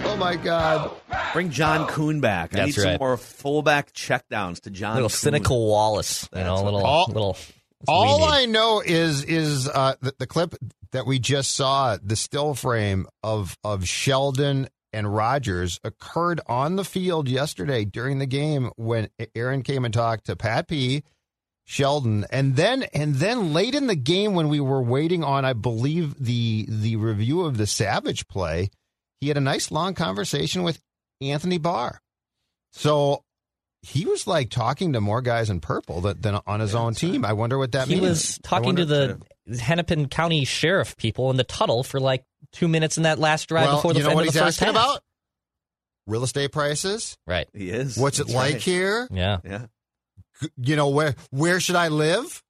[0.05, 0.91] Oh my God!
[1.33, 2.53] Bring John Kuhn back.
[2.53, 2.99] I That's need some right.
[2.99, 4.93] more fullback checkdowns to John.
[4.95, 5.17] little Kuhn.
[5.17, 7.37] cynical Wallace, you know, That's a little, all- little.
[7.87, 8.23] All.
[8.25, 10.55] I know is is uh, the, the clip
[10.91, 16.83] that we just saw, the still frame of of Sheldon and Rodgers occurred on the
[16.83, 21.03] field yesterday during the game when Aaron came and talked to Pat P.
[21.65, 25.53] Sheldon, and then and then late in the game when we were waiting on, I
[25.53, 28.71] believe the the review of the Savage play,
[29.21, 30.79] he had a nice long conversation with
[31.21, 32.01] Anthony Barr.
[32.71, 33.23] So
[33.83, 37.23] he was like talking to more guys in purple than, than on his own team.
[37.23, 38.03] I wonder what that he means.
[38.03, 41.99] He was I talking to wonder- the Hennepin County Sheriff people in the Tuttle for
[41.99, 42.23] like
[42.53, 44.33] two minutes in that last drive well, before the you know end what of he's
[44.33, 44.85] the first asking half.
[44.91, 45.01] about?
[46.07, 47.17] Real estate prices.
[47.27, 47.47] Right.
[47.53, 47.97] He is.
[47.97, 48.61] What's it That's like right.
[48.61, 49.07] here?
[49.11, 49.37] Yeah.
[49.43, 49.65] Yeah.
[50.57, 52.41] You know where where should I live?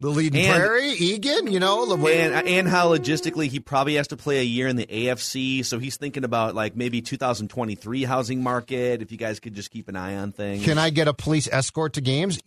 [0.00, 1.46] The Lead And- Prairie, Egan.
[1.52, 4.66] You know, the way- And, and how logistically he probably has to play a year
[4.66, 9.00] in the AFC, so he's thinking about like maybe 2023 housing market.
[9.00, 10.64] If you guys could just keep an eye on things.
[10.64, 12.40] can I get a police escort to games?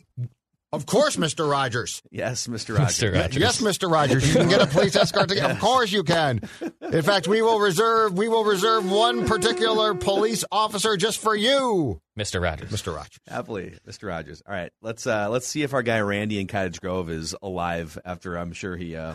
[0.74, 2.02] Of course, Mister Rogers.
[2.12, 2.78] Yes, Mr.
[2.78, 2.98] Rogers.
[3.00, 3.14] Mr.
[3.14, 3.38] Rogers.
[3.38, 3.90] Yes, Mr.
[3.92, 4.28] Rogers.
[4.28, 5.30] You can get a police escort.
[5.30, 6.42] To, Of course, you can.
[6.82, 12.02] In fact, we will reserve we will reserve one particular police officer just for you,
[12.20, 12.42] Mr.
[12.42, 12.72] Rogers.
[12.72, 12.94] Mr.
[12.94, 13.20] Rogers.
[13.28, 14.10] Happily, Mr.
[14.10, 14.42] Rogers.
[14.46, 17.98] All right, let's uh, let's see if our guy Randy in Cottage Grove is alive
[18.04, 19.14] after I'm sure he uh,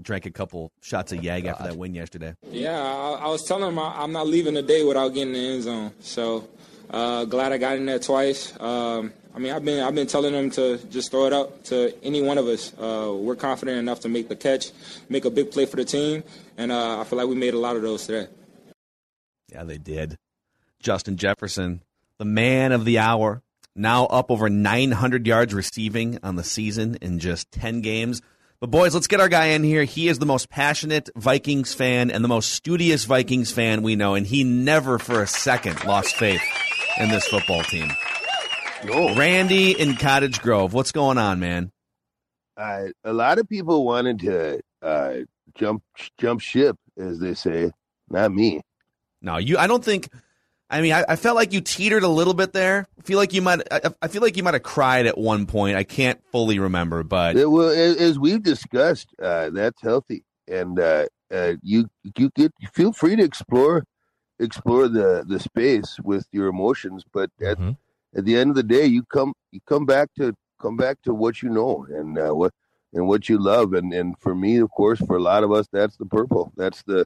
[0.00, 2.34] drank a couple shots of Yag after that win yesterday.
[2.50, 5.40] Yeah, I, I was telling him I, I'm not leaving the day without getting in
[5.42, 5.92] the end zone.
[6.00, 6.48] So
[6.90, 8.58] uh, glad I got in there twice.
[8.60, 11.92] Um, I mean, I've been I've been telling them to just throw it up to
[12.02, 12.72] any one of us.
[12.78, 14.70] Uh, we're confident enough to make the catch,
[15.08, 16.24] make a big play for the team,
[16.56, 18.28] and uh, I feel like we made a lot of those today.
[19.52, 20.16] Yeah, they did.
[20.80, 21.82] Justin Jefferson,
[22.18, 23.42] the man of the hour,
[23.74, 28.22] now up over 900 yards receiving on the season in just 10 games.
[28.58, 29.84] But boys, let's get our guy in here.
[29.84, 34.14] He is the most passionate Vikings fan and the most studious Vikings fan we know,
[34.14, 36.40] and he never for a second lost faith
[36.98, 37.90] in this football team.
[39.16, 41.72] Randy in Cottage Grove, what's going on, man?
[42.56, 45.14] Uh, a lot of people wanted to uh,
[45.54, 45.82] jump
[46.18, 47.70] jump ship, as they say.
[48.08, 48.60] Not me.
[49.20, 49.58] No, you.
[49.58, 50.08] I don't think.
[50.68, 52.88] I mean, I, I felt like you teetered a little bit there.
[52.98, 53.60] I feel like you might.
[53.70, 55.76] I, I feel like you might have cried at one point.
[55.76, 60.78] I can't fully remember, but Uh, well, as, as we've discussed, uh, that's healthy, and
[60.78, 63.84] uh, uh, you you get you feel free to explore
[64.38, 67.04] explore the the space with your emotions.
[67.12, 67.58] But at
[68.16, 71.12] at the end of the day, you come you come back to come back to
[71.14, 72.52] what you know and uh, what
[72.92, 73.72] and what you love.
[73.74, 76.52] And and for me, of course, for a lot of us, that's the purple.
[76.56, 77.04] That's the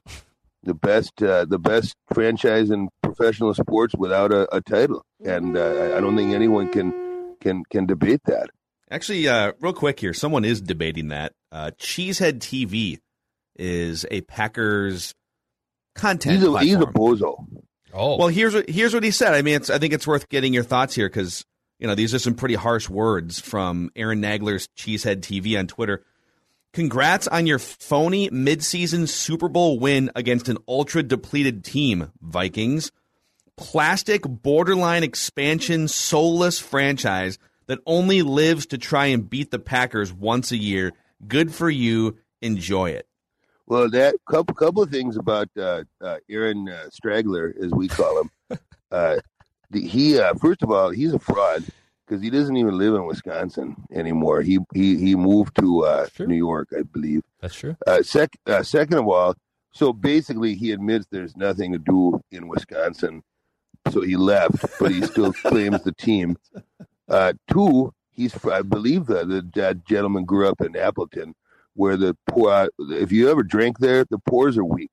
[0.63, 5.03] the best uh, the best franchise in professional sports without a, a title.
[5.25, 8.49] And uh, I- I don't think anyone can can can debate that.
[8.89, 11.31] Actually, uh, real quick here, someone is debating that.
[11.51, 12.99] Uh, Cheesehead TV
[13.57, 15.13] is a Packers
[15.95, 16.39] content.
[16.39, 17.45] He's a, he's a bozo.
[17.93, 19.33] Oh, Well, here's what here's what he said.
[19.33, 21.45] I mean, it's, I think it's worth getting your thoughts here because
[21.79, 26.03] you know these are some pretty harsh words from Aaron Nagler's Cheesehead TV on Twitter.
[26.73, 32.91] Congrats on your phony midseason Super Bowl win against an ultra depleted team, Vikings.
[33.57, 40.51] Plastic borderline expansion soulless franchise that only lives to try and beat the Packers once
[40.51, 40.93] a year.
[41.27, 42.17] Good for you.
[42.41, 43.05] Enjoy it.
[43.71, 48.19] Well, that couple couple of things about uh, uh, Aaron uh, Straggler, as we call
[48.19, 48.29] him.
[48.91, 49.15] uh,
[49.69, 51.63] the, he uh, first of all, he's a fraud
[52.05, 54.41] because he doesn't even live in Wisconsin anymore.
[54.41, 57.21] He he he moved to uh, New York, I believe.
[57.39, 57.77] That's true.
[57.87, 59.35] Uh, sec- uh, second of all,
[59.71, 63.23] so basically, he admits there's nothing to do in Wisconsin,
[63.89, 66.35] so he left, but he still claims the team.
[67.07, 71.35] Uh, two, he's I believe the, the that gentleman grew up in Appleton,
[71.75, 72.51] where the poor.
[72.51, 74.91] Uh, if you ever drink there, the pours are weak.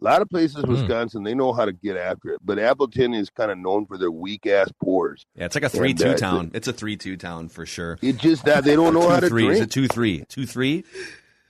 [0.00, 0.70] A lot of places, Hmm.
[0.72, 3.98] Wisconsin, they know how to get after it, but Appleton is kind of known for
[3.98, 5.26] their weak ass pours.
[5.34, 6.52] Yeah, it's like a And, three-two uh, town.
[6.54, 7.98] It's a three-two town for sure.
[8.00, 9.42] It just that they don't know how to Two-three.
[9.46, 9.54] drink.
[9.56, 10.24] Is it two-three?
[10.28, 10.84] Two-three?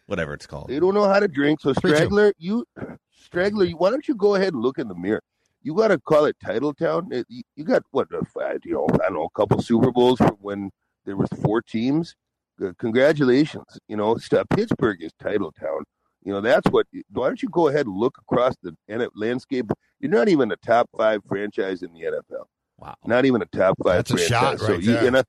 [0.06, 0.68] Whatever it's called.
[0.68, 1.60] They don't know how to drink.
[1.60, 1.90] So Three.
[1.94, 2.64] Straggler, you
[3.12, 5.20] Straggler, why don't you go ahead and look in the mirror?
[5.62, 7.08] You got to call it Title Town.
[7.12, 8.08] It- you- got what?
[8.10, 10.70] You know, I don't know, a couple Super Bowls from when
[11.04, 12.14] there was four teams.
[12.62, 13.64] Uh, Congratulations.
[13.88, 15.84] You know, st- Pittsburgh is Title Town.
[16.24, 16.86] You know, that's what.
[17.12, 19.70] Why don't you go ahead and look across the N- landscape?
[20.00, 22.44] You're not even a top five franchise in the NFL.
[22.78, 22.94] Wow.
[23.04, 25.04] Not even a top five That's a shot right you, there.
[25.04, 25.22] you know,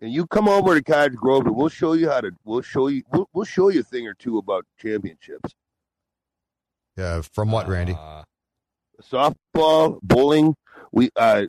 [0.00, 2.32] and you come over to Cottage Grove, and we'll show you how to.
[2.44, 3.02] We'll show you.
[3.12, 5.54] We'll, we'll show you a thing or two about championships.
[6.96, 7.96] Yeah, from what, Randy?
[7.98, 8.22] Uh,
[9.02, 10.54] softball, bowling.
[10.92, 11.46] We uh,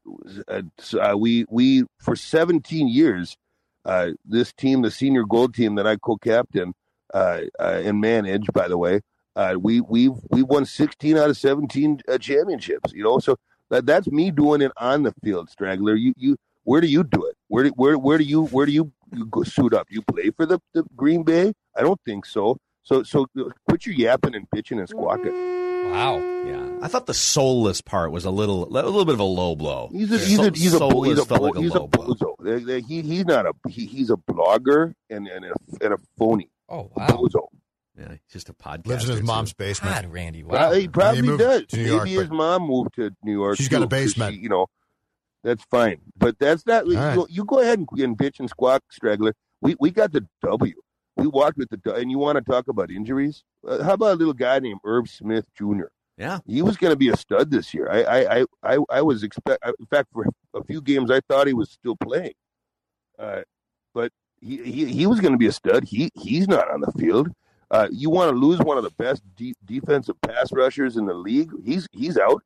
[0.48, 0.62] uh,
[1.00, 3.36] uh, we we for 17 years,
[3.86, 6.74] uh, this team, the senior gold team that I co-captain
[7.14, 9.02] uh, uh, and manage, by the way,
[9.36, 12.92] uh, we we've we won 16 out of 17 uh, championships.
[12.94, 13.38] You know, so
[13.70, 15.96] that, that's me doing it on the field, straggler.
[15.96, 17.38] You you where do you do it?
[17.48, 19.88] Where do, where where do you where do you, you go suit up?
[19.90, 21.54] You play for the, the Green Bay?
[21.76, 22.58] I don't think so.
[22.84, 23.28] So so
[23.68, 25.71] quit your yapping and bitching and squawking.
[25.90, 26.18] Wow.
[26.46, 29.56] Yeah, I thought the soulless part was a little, a little bit of a low
[29.56, 29.90] blow.
[29.92, 31.88] He's a he's a he's a, soulless he's a, felt like a he's a low
[31.88, 32.14] blow.
[32.16, 32.36] bozo.
[32.44, 35.98] They- they- He he's not a he, he's a blogger and and a, and a
[36.18, 36.50] phony.
[36.70, 37.08] Oh A wow.
[37.08, 37.48] bozo.
[38.00, 38.88] Yeah, he's just a podcast.
[38.88, 39.94] Lives in his mom's basement.
[39.94, 40.44] God, Randy.
[40.44, 40.76] Well, Wow.
[40.76, 41.66] he probably moved does.
[41.68, 43.58] to New Maybe York, his but- mom moved to New York.
[43.58, 44.36] She's got a too, 'cause basement.
[44.36, 44.68] she- you know,
[45.44, 45.98] that's fine.
[46.18, 46.88] But that's not.
[46.88, 47.16] You, right.
[47.16, 49.34] go, you go ahead and, and bitch and squawk, straggler.
[49.62, 50.74] We we got the W.
[51.22, 53.44] We walked with the and you want to talk about injuries?
[53.68, 55.86] Uh, how about a little guy named Herb Smith Jr.
[56.18, 57.90] Yeah, He was going to be a stud this year.
[57.90, 59.64] I I I I, was expect.
[59.80, 62.34] In fact, for a few games, I thought he was still playing.
[63.18, 63.42] Uh,
[63.94, 65.84] but he, he he was going to be a stud.
[65.84, 67.30] He he's not on the field.
[67.70, 71.14] Uh, you want to lose one of the best de- defensive pass rushers in the
[71.14, 71.52] league?
[71.64, 72.44] He's he's out.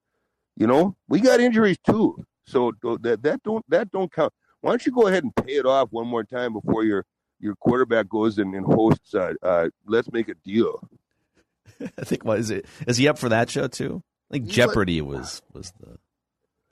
[0.57, 2.23] You know, we got injuries too.
[2.45, 4.33] So that that don't that don't count.
[4.61, 7.05] Why don't you go ahead and pay it off one more time before your
[7.39, 9.13] your quarterback goes and, and hosts?
[9.13, 10.81] Uh, uh, let's make a deal.
[11.97, 12.65] I think what is it?
[12.87, 14.01] Is he up for that show too?
[14.31, 15.97] I think He Jeopardy was was the.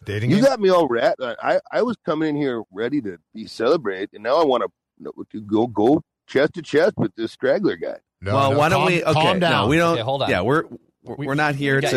[0.06, 0.45] Dating You game?
[0.45, 1.15] got me all rat.
[1.21, 4.63] I I was coming in here ready to be celebrate, and now I want
[5.04, 7.97] to to go go chest to chest with this straggler guy.
[8.21, 9.04] No, well, no, why don't calm- we?
[9.04, 9.52] Okay, calm down.
[9.63, 9.93] no, we don't.
[9.93, 10.30] Okay, hold on.
[10.30, 10.63] Yeah, we're
[11.04, 11.88] we're, We- we're not here You to.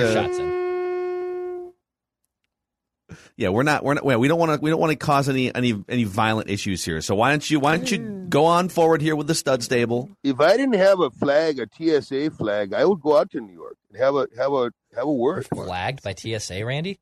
[3.09, 3.33] Shots in.
[3.37, 3.85] Yeah, we're not.
[3.85, 4.05] We're not.
[4.05, 4.61] well, We don't want to.
[4.63, 7.01] We don't want to cause any any any violent issues here.
[7.01, 7.61] So why don't you?
[7.61, 10.11] Why don't you go on forward here with the stud stable?
[10.23, 13.53] If I didn't have a flag, a TSA flag, I would go out to New
[13.53, 15.47] York and have a have a have a word.
[15.47, 16.99] Flagged by TSA, Randy.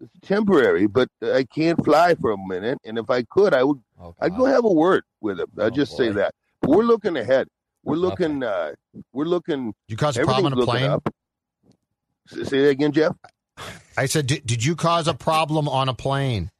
[0.00, 2.78] It's temporary, but I can't fly for a minute.
[2.84, 3.78] And if I could, I would.
[4.00, 5.46] Oh, I'd go have a word with him.
[5.58, 6.34] I'll Oh, just say that.
[6.60, 7.46] But we're looking ahead.
[7.84, 8.42] We're looking.
[8.42, 8.72] uh
[9.12, 9.66] We're looking.
[9.66, 10.90] Did you cause a problem on a plane?
[10.90, 11.08] up.
[12.26, 13.14] Say that again, Jeff.
[13.96, 16.50] I said, did, did you cause a problem on a plane?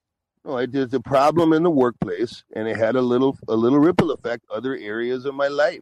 [0.45, 3.79] No, I did the problem in the workplace, and it had a little a little
[3.79, 5.81] ripple effect other areas of my life.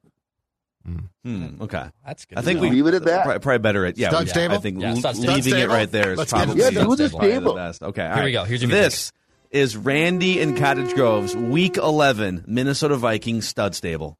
[1.23, 1.61] Hmm.
[1.61, 1.85] Okay.
[2.07, 2.39] That's good.
[2.39, 2.63] I think know.
[2.63, 3.25] we Leave it at that.
[3.25, 4.09] Probably, probably better at yeah.
[4.09, 4.55] Stud we- stable?
[4.55, 5.35] I think Yeah, l- stud stable.
[5.35, 6.61] leaving it right there is Let's probably.
[6.61, 7.53] Yeah, do the probably stable.
[7.55, 7.83] the best.
[7.83, 8.07] Okay.
[8.07, 8.45] all Here we go.
[8.45, 8.85] Here's your music.
[8.85, 9.13] This
[9.51, 14.17] is Randy and Cottage Grove's Week 11 Minnesota Vikings stud stable.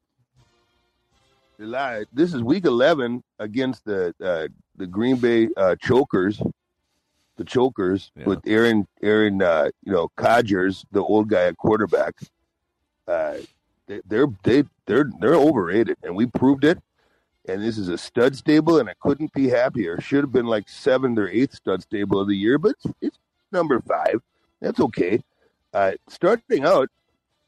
[1.59, 2.05] July.
[2.13, 6.41] This is week eleven against the uh, the Green Bay uh, Chokers,
[7.37, 8.25] the Chokers Yeah.
[8.25, 12.15] with Aaron Aaron uh, you know Codgers, the old guy at quarterback.
[13.07, 13.37] Uh,
[13.87, 16.79] they, they're they they're they're overrated, and we proved it.
[17.47, 19.99] And this is a stud stable, and I couldn't be happier.
[19.99, 23.17] Should have been like seventh or eighth stud stable of the year, but it's, it's
[23.51, 24.21] number five.
[24.59, 25.23] That's okay.
[25.73, 26.89] Uh, starting out,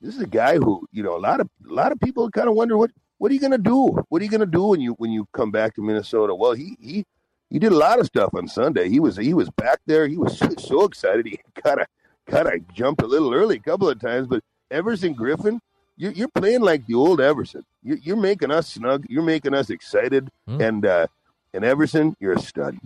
[0.02, 2.50] this is a guy who you know a lot of a lot of people kind
[2.50, 4.04] of wonder what what are you going to do?
[4.10, 6.34] What are you going to do when you when you come back to Minnesota?
[6.34, 7.06] Well, he he
[7.54, 8.90] he did a lot of stuff on Sunday.
[8.90, 10.08] He was he was back there.
[10.08, 11.28] He was so, so excited.
[11.28, 11.88] He kind of
[12.26, 14.28] kind of jumped a little early a couple of times.
[14.28, 15.60] But Everson Griffen,
[15.96, 17.64] you're you're playing like the old Everson.
[17.84, 19.06] You're, you're making us snug.
[19.08, 20.30] You're making us excited.
[20.48, 20.62] Hmm.
[20.62, 21.08] And uh,
[21.54, 22.80] and Everson, you're a stud.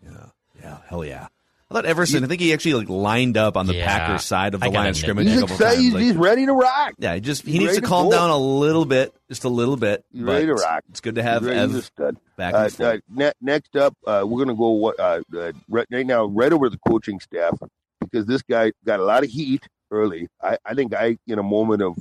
[0.00, 0.26] Yeah.
[0.62, 0.78] Yeah.
[0.86, 1.26] Hell yeah.
[1.70, 3.86] I thought Everson, I think he actually like lined up on the Yeah.
[3.86, 5.80] Packers side of the line of scrimmage He's excited.
[5.80, 6.94] He's, Like, he's ready to rock.
[6.98, 9.44] yeah, he just he he's needs to ready to calm down a little bit, just
[9.44, 10.04] a little bit.
[10.12, 10.82] He's ready to rock.
[10.90, 13.96] It's good to have He's ready- he's a Ev back Uh, uh, ne- next up,
[14.06, 17.56] uh, we're going to go uh, uh, right, right now, right over the coaching staff
[18.00, 20.26] because this guy got a lot of heat early.
[20.42, 21.96] I, I think I, in a moment of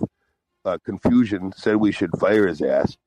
[0.66, 2.98] uh, confusion, said we should fire his ass.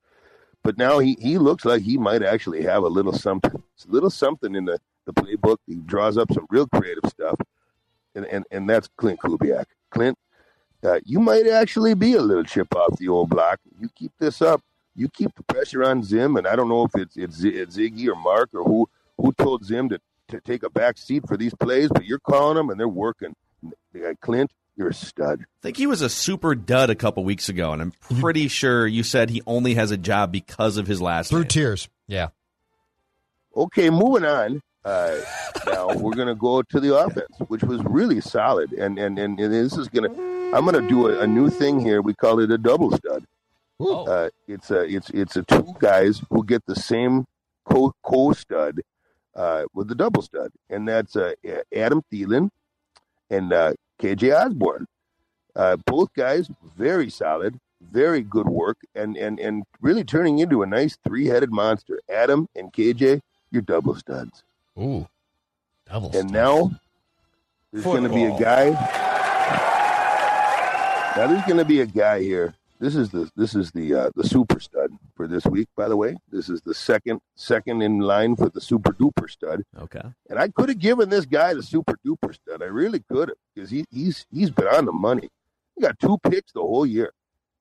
[0.63, 4.11] But now he, he looks like he might actually have a little something, a little
[4.11, 5.57] something in the, the playbook.
[5.67, 7.39] He draws up some real creative stuff,
[8.15, 9.65] and and, and that's Klint Kubiak.
[9.93, 10.15] Klint,
[10.85, 13.61] uh, you might actually be a little chip off the old block.
[13.79, 14.63] You keep this up
[14.95, 18.09] you keep the pressure on Zim, and I don't know if it's it's, it's Ziggy
[18.09, 19.99] or Mark or who who told Zim to,
[20.29, 23.35] to take a back seat for these plays, but you're calling them and they're working.
[23.95, 25.41] Klint, you're a stud.
[25.41, 28.87] I think he was a super dud a couple weeks ago, and I'm pretty sure
[28.87, 31.49] you said he only has a job because of his last Through name.
[31.49, 31.89] tears.
[32.09, 32.29] Yeah.
[33.55, 34.63] Okay, moving on.
[34.85, 35.21] Uh,
[35.67, 39.53] now we're gonna go to the offense, which was really solid, and and and, and
[39.53, 40.11] this is gonna.
[40.55, 42.03] I'm gonna do a, a new thing here.
[42.03, 43.25] We call it a double stud.
[43.79, 44.05] Oh.
[44.05, 47.27] Uh, it's a it's it's a two guys who get the same
[47.65, 48.81] co co stud
[49.35, 51.33] uh, with the double stud, and that's uh,
[51.75, 52.51] Adam Thielen
[53.31, 54.87] and uh, KJ Osborn.
[55.55, 60.67] Uh, both guys very solid, very good work, and and and really turning into a
[60.67, 62.01] nice three-headed monster.
[62.11, 63.21] Adam and KJ,
[63.51, 64.45] you're double studs.
[64.79, 65.07] Ooh,
[65.87, 66.17] double.
[66.17, 66.71] And now
[67.73, 68.71] there's going to be a guy.
[71.17, 72.55] Now there's going to be a guy here.
[72.81, 75.69] This is the this is the uh, the super stud for this week.
[75.77, 79.63] By the way, this is the second second in line for the super duper stud.
[79.79, 80.03] Okay.
[80.29, 82.61] And I could have given this guy the super duper stud.
[82.61, 85.29] I really could have because he, he's he's been on the money.
[85.77, 87.13] He got two picks the whole year.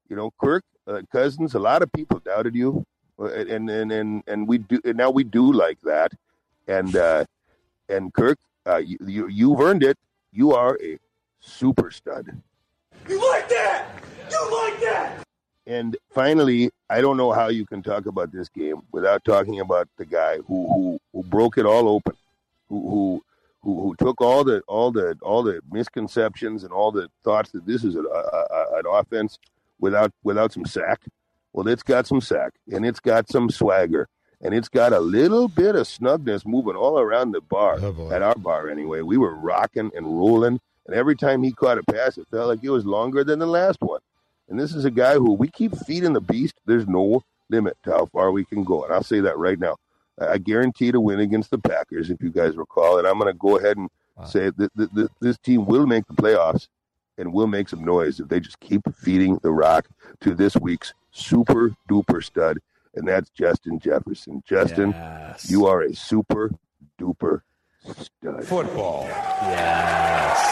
[0.09, 1.53] You know, Kirk uh, Cousins.
[1.53, 2.83] A lot of people doubted you,
[3.19, 4.81] uh, and and and and we do.
[4.83, 6.13] And now we do like that.
[6.67, 7.25] And uh,
[7.89, 9.97] and Kirk, uh, you, you you've earned it.
[10.31, 10.97] You are a
[11.39, 12.41] super stud.
[13.09, 13.87] You like that?
[14.29, 15.23] You like that?
[15.67, 19.87] And finally, I don't know how you can talk about this game without talking about
[19.97, 22.15] the guy who who, who broke it all open,
[22.69, 23.23] who, who
[23.61, 27.65] who who took all the all the all the misconceptions and all the thoughts that
[27.65, 29.37] this is a, a, a, an offense
[29.79, 31.01] without without some sack.
[31.53, 34.07] Well, it's got some sack and it's got some swagger
[34.41, 38.21] and it's got a little bit of snugness moving all around the bar oh, at
[38.21, 39.01] our bar anyway.
[39.01, 42.63] We were rocking and rolling, and every time he caught a pass, it felt like
[42.63, 44.01] it was longer than the last one.
[44.49, 46.55] And this is a guy who we keep feeding the beast.
[46.65, 49.77] There's no limit to how far we can go, and I'll say that right now.
[50.19, 52.99] I guarantee to win against the Packers, if you guys recall.
[52.99, 53.89] And I'm going to go ahead and
[54.25, 56.67] say that th- th- this team will make the playoffs
[57.17, 59.87] and will make some noise if they just keep feeding the rock
[60.21, 62.59] to this week's super duper stud,
[62.95, 64.43] and that's Justin Jefferson.
[64.47, 64.93] Justin,
[65.47, 66.51] you are a super
[66.99, 67.41] duper
[67.97, 68.45] stud.
[68.45, 69.05] Football.
[69.09, 70.47] Yes.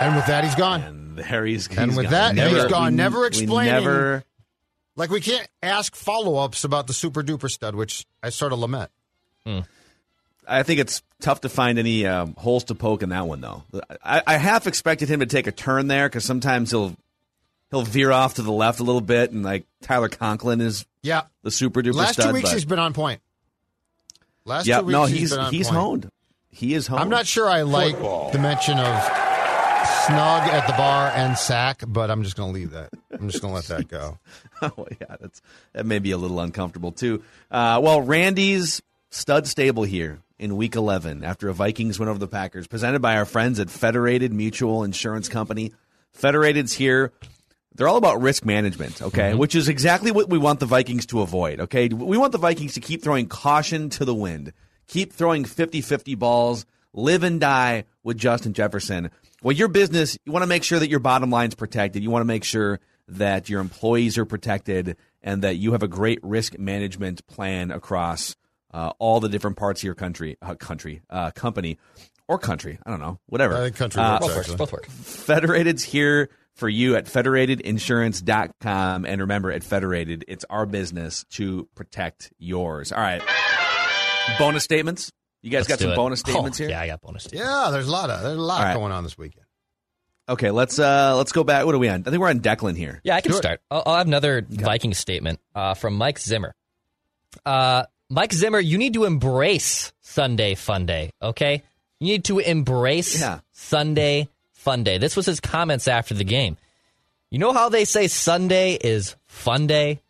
[0.00, 0.82] And with that, he's gone.
[0.82, 2.12] And there he's, And with gone.
[2.12, 2.92] that, Never- he's gone.
[2.92, 3.72] we- never we explaining.
[3.72, 4.24] never-
[4.96, 8.58] Like we can't ask follow ups about the super duper stud, which I sort of
[8.58, 8.90] lament.
[10.50, 13.64] I think it's tough to find any um, holes to poke in that one, though.
[14.04, 16.96] I, I half expected him to take a turn there because sometimes he'll
[17.70, 21.22] he'll veer off to the left a little bit, and like Tyler Conklin is Yeah.
[21.42, 22.28] the super duper Last stud.
[22.28, 23.20] two weeks but- he's been on point.
[24.44, 25.78] Last yeah, two weeks no, he's he's been on he's point.
[25.78, 26.10] honed.
[26.50, 27.02] He is honed.
[27.02, 29.02] I'm not sure I like the mention of
[30.06, 32.90] snug at the bar and sack, but I'm just going to leave that.
[33.12, 34.18] I'm just going to let that go.
[34.62, 35.42] oh yeah, that's
[35.74, 37.22] that may be a little uncomfortable too.
[37.50, 42.26] Uh, well, Randy's stud stable here in Week 11 after a Vikings win over the
[42.28, 45.72] Packers, presented by our friends at Federated Mutual Insurance Company.
[46.12, 47.12] Federated's here.
[47.78, 51.20] They're all about risk management, okay, which is exactly what we want the Vikings to
[51.20, 51.88] avoid, okay?
[51.88, 54.52] We want the Vikings to keep throwing caution to the wind,
[54.88, 59.10] keep throwing 50 50 balls, live and die with Justin Jefferson.
[59.44, 62.02] Well, your business, you want to make sure that your bottom line's protected.
[62.02, 65.88] You want to make sure that your employees are protected and that you have a
[65.88, 68.34] great risk management plan across
[68.74, 71.78] uh, all the different parts of your country, uh, country, uh, company,
[72.26, 72.78] or country.
[72.84, 73.54] I don't know, whatever.
[73.56, 74.54] I think country Uh, works, Both works.
[74.56, 74.86] Both work.
[74.86, 79.04] Federated's here for you at federatedinsurance.com.
[79.06, 82.92] And remember, at Federated, it's our business to protect yours.
[82.92, 83.22] All right.
[84.38, 85.10] Bonus statements.
[85.42, 85.96] You guys Let's got some it.
[85.96, 86.70] bonus statements Oh, here?
[86.70, 87.48] Yeah, I got bonus statements.
[87.50, 88.74] Yeah, there's a lot of there's a lot All right.
[88.74, 89.46] going on this weekend.
[90.28, 91.64] Okay, let's uh let's go back.
[91.64, 92.02] What are we on?
[92.06, 93.00] I think we're on Declan here.
[93.04, 93.60] Yeah, I can Do start.
[93.70, 96.54] I'll, I'll have another Viking statement uh, from Mike Zimmer.
[97.46, 101.10] Uh, Mike Zimmer, you need to embrace Sunday Fun Day.
[101.22, 101.62] Okay,
[102.00, 103.40] you need to embrace Yeah.
[103.52, 104.28] Sunday
[104.68, 104.98] Fun Day.
[104.98, 106.58] This was his comments after the game.
[107.30, 110.00] You know how they say Sunday is Fun Day?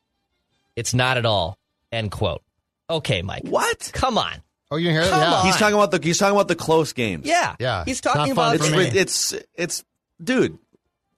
[0.75, 1.57] It's not at all.
[1.93, 2.43] End quote.
[2.91, 3.43] Okay, Mike.
[3.45, 3.91] What?
[3.95, 4.35] Come on.
[4.73, 5.11] Oh, you hear that?
[5.11, 5.33] Come Yeah.
[5.35, 5.47] on.
[5.47, 7.25] He's talking about the he's talking about the close games.
[7.25, 7.85] Yeah, Yeah.
[7.85, 9.85] He's talking about for It's it's it's
[10.23, 10.59] dude.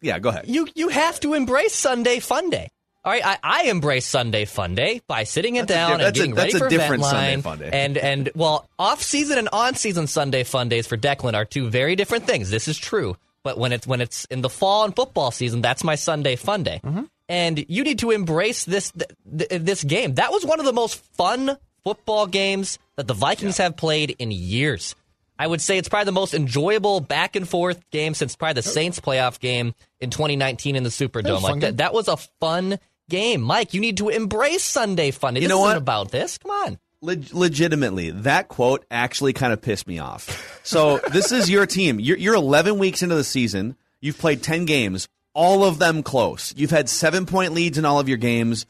[0.02, 0.44] Yeah, go ahead.
[0.48, 2.68] you you have to embrace Sunday Fun Day.
[3.02, 6.02] All right, I, I embrace Sunday Fun Day by sitting it That's down di- and
[6.02, 7.42] that's a- getting that's ready a for different event Sunday line.
[7.42, 7.70] Fun Day.
[7.72, 11.70] And and well, off season and on season Sunday Fun Days for Declan are two
[11.70, 12.50] very different things.
[12.50, 15.84] This is true, but when it's when it's in the fall and football season, that's
[15.84, 16.80] my Sunday Fun Day.
[16.84, 17.04] Mm-hmm.
[17.28, 19.10] And you need to embrace this th-
[19.48, 20.14] th- this game.
[20.14, 24.30] That was one of the most fun football games that the Vikings have played in
[24.30, 24.94] years.
[25.38, 28.62] I would say it's probably the most enjoyable back and forth game since probably the
[28.62, 31.22] Saints playoff game in 2019 in the Superdome.
[31.22, 31.76] That was a Like fun that, game.
[31.76, 32.78] that was a fun
[33.08, 33.40] game.
[33.40, 35.34] Mike, you need to embrace Sunday fun.
[35.34, 35.76] This You know what?
[35.78, 36.36] about this.
[36.36, 36.78] Come on.
[37.02, 40.60] Leg- legitimately, that quote actually kind of pissed me off.
[40.62, 41.98] So this is your team.
[41.98, 43.76] You're, you're 11 weeks into the season.
[44.00, 46.52] You've played 10 games, all of them close.
[46.56, 48.66] You've had seven point leads in all of your games.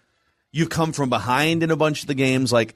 [0.52, 2.52] You've come from behind in a bunch of the games.
[2.52, 2.74] Like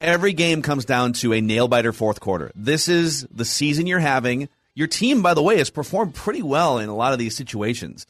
[0.00, 2.50] every game comes down to a nail biter fourth quarter.
[2.54, 4.48] This is the season you're having.
[4.74, 8.06] Your team, by the way, has performed pretty well in a lot of these situations.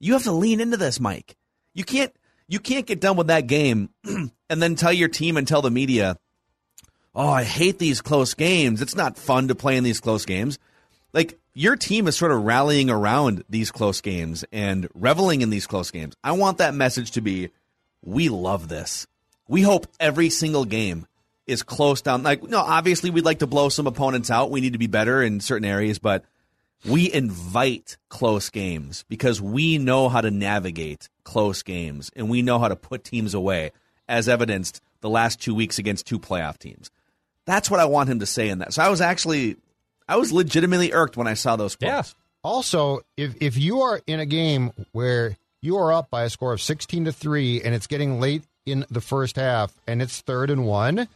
[0.00, 1.36] You have to lean into this, Mike.
[1.74, 2.12] You can't
[2.48, 3.90] you can't get done with that game
[4.48, 6.16] and then tell your team and tell the media,
[7.14, 8.80] "Oh, I hate these close games.
[8.80, 10.58] It's not fun to play in these close games."
[11.16, 15.66] like your team is sort of rallying around these close games and reveling in these
[15.66, 16.14] close games.
[16.22, 17.48] I want that message to be
[18.02, 19.06] we love this.
[19.48, 21.06] We hope every single game
[21.46, 22.22] is close down.
[22.22, 24.50] Like, no, obviously we'd like to blow some opponents out.
[24.50, 26.22] We need to be better in certain areas, but
[26.84, 32.58] we invite close games because we know how to navigate close games and we know
[32.58, 33.72] how to put teams away,
[34.08, 36.90] as evidenced the last two weeks against two playoff teams.
[37.44, 38.72] That's what I want him to say in that.
[38.72, 39.56] So I was actually,
[40.08, 42.14] I was legitimately irked when I saw those quotes.
[42.42, 46.52] Also, if if you are in a game where you are up by a score
[46.52, 50.50] of sixteen to three and it's getting late in the first half and it's third
[50.50, 51.08] and one,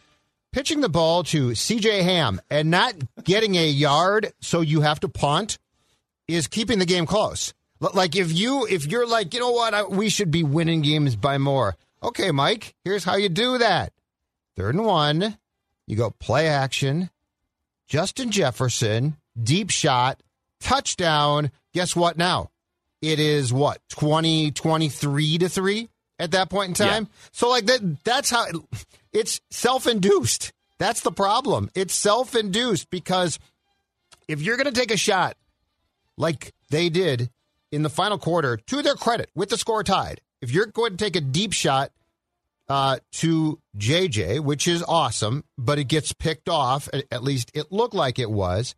[0.53, 5.09] pitching the ball to CJ Ham and not getting a yard, so you have to
[5.09, 5.59] punt,
[6.27, 7.55] is keeping the game close.
[7.81, 11.17] Like if you if you're like, you know what, I, we should be winning games
[11.17, 11.77] by more.
[12.03, 13.93] Okay, Mike, here's how you do that.
[14.57, 15.37] Third and one,
[15.87, 17.11] you go play action,
[17.87, 20.23] Justin Jefferson, deep shot,
[20.61, 21.51] touchdown.
[21.75, 22.51] Guess what now?
[23.03, 25.89] It is what, 20, 23 to 3
[26.19, 27.09] at that point in time?
[27.33, 28.47] So, like, that, that's how
[29.13, 30.53] it's self induced.
[30.79, 31.71] That's the problem.
[31.75, 33.39] It's self induced because
[34.29, 35.37] if you're going to take a shot
[36.17, 37.31] like they did
[37.73, 40.97] in the final quarter, to their credit, with the score tied, if you're going to
[40.97, 41.91] take a deep shot
[42.69, 47.73] uh, to JJ, which is awesome, but it gets picked off, at, at least it
[47.73, 48.75] looked like it was,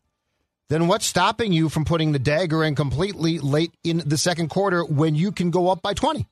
[0.69, 4.85] then what's stopping you from putting the dagger in completely late in the second quarter
[4.85, 6.27] when you can go up by 20?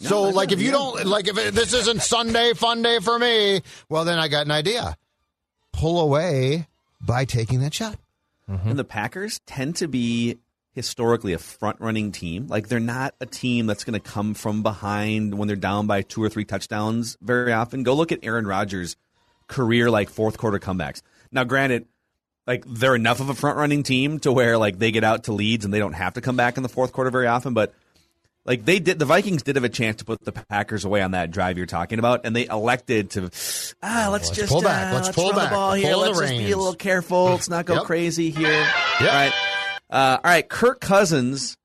[0.00, 3.60] so, like, if you don't, like, if it, this isn't Sunday fun day for me,
[3.88, 4.96] well, then I got an idea.
[5.72, 6.66] Pull away
[7.00, 7.98] by taking that shot.
[8.46, 10.38] And the Packers tend to be
[10.74, 12.46] historically a front running team.
[12.48, 16.02] Like they're not a team that's going to come from behind when they're down by
[16.02, 17.82] two or three touchdowns very often.
[17.84, 18.96] Go look at Aaron Rodgers'
[19.46, 21.00] career like fourth quarter comebacks.
[21.30, 21.86] Now, granted,
[22.46, 25.32] like they're enough of a front running team to where like they get out to
[25.32, 27.72] leads and they don't have to come back in the fourth quarter very often, but
[28.44, 31.12] like they did the Vikings did have a chance to put the Packers away on
[31.12, 33.30] that drive you're talking about, and they elected to
[33.82, 34.92] ah let's, Let's just pull back.
[34.92, 35.48] uh, Let's let's pull back.
[35.50, 35.92] the ball Let's here.
[35.94, 37.24] pull the Let's just be a little careful.
[37.26, 37.84] Let's not go Yep.
[37.84, 38.50] crazy here.
[38.50, 39.00] Yep.
[39.00, 39.32] All right.
[39.94, 41.56] Uh, all right, Kirk Cousins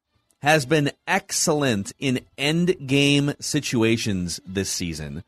[0.44, 5.24] has been excellent in end game situations this season.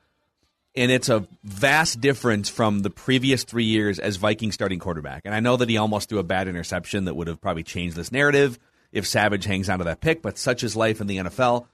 [0.75, 5.23] And it's a vast difference from the previous three years as Viking starting quarterback.
[5.25, 7.95] And I know that he almost threw a bad interception that would have probably changed
[7.95, 8.59] this narrative
[8.91, 11.65] if Savage hangs onto that pick, but such is life in the NFL.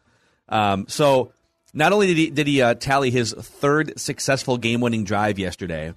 [0.48, 1.34] Um, so
[1.74, 5.94] not only did he, did he uh, tally his third successful game winning drive yesterday,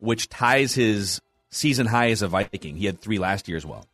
[0.00, 3.86] which ties his season high as a Viking, he had three last year as well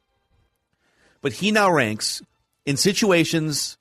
[1.22, 2.22] but he now ranks
[2.64, 3.76] in situations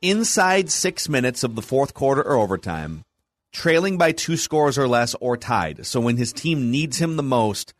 [0.00, 3.04] inside six minutes of the fourth quarter or overtime,
[3.52, 5.86] trailing by two scores or less or tied.
[5.86, 7.72] So when his team needs him the most,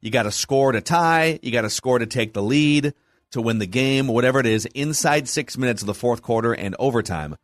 [0.00, 2.94] you got to score to tie, you got to score to take the lead,
[3.32, 6.76] to win the game, whatever it is, inside six minutes of the fourth quarter and
[6.78, 7.36] overtime.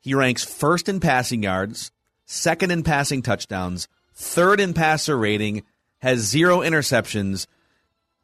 [0.00, 1.90] He ranks first in passing yards,
[2.24, 5.64] second in passing touchdowns, third in passer rating,
[5.98, 7.46] has zero interceptions,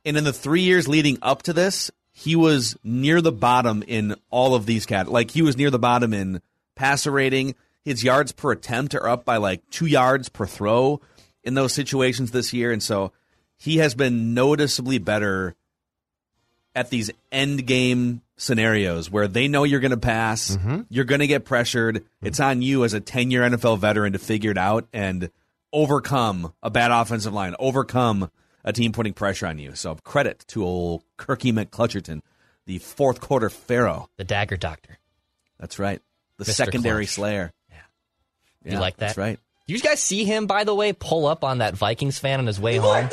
[0.04, 4.14] and in the three years leading up to this, he was near the bottom in
[4.30, 5.08] all of these cat.
[5.08, 6.40] Like he was near the bottom in
[6.76, 7.56] passer rating.
[7.84, 11.00] His yards per attempt are up by like two yards per throw
[11.42, 13.12] in those situations this year, and so
[13.58, 15.54] he has been noticeably better
[16.74, 20.82] at these end game scenarios where they know you're going to pass, mm-hmm.
[20.88, 21.96] you're going to get pressured.
[21.96, 22.26] Mm-hmm.
[22.26, 25.30] It's on you as a 10 year NFL veteran to figure it out and
[25.72, 28.30] overcome a bad offensive line, overcome
[28.64, 29.74] a team putting pressure on you.
[29.74, 32.20] So credit to old Kirky McClutcherton,
[32.66, 34.08] the fourth quarter pharaoh.
[34.16, 34.98] The dagger doctor.
[35.58, 36.00] That's right.
[36.38, 36.50] The Mr.
[36.54, 37.14] secondary Clutch.
[37.14, 37.52] slayer.
[38.64, 39.06] You Yeah, like that?
[39.08, 39.38] That's right.
[39.66, 42.46] Do you guys see him, by the way, pull up on that Vikings fan on
[42.46, 43.08] his way home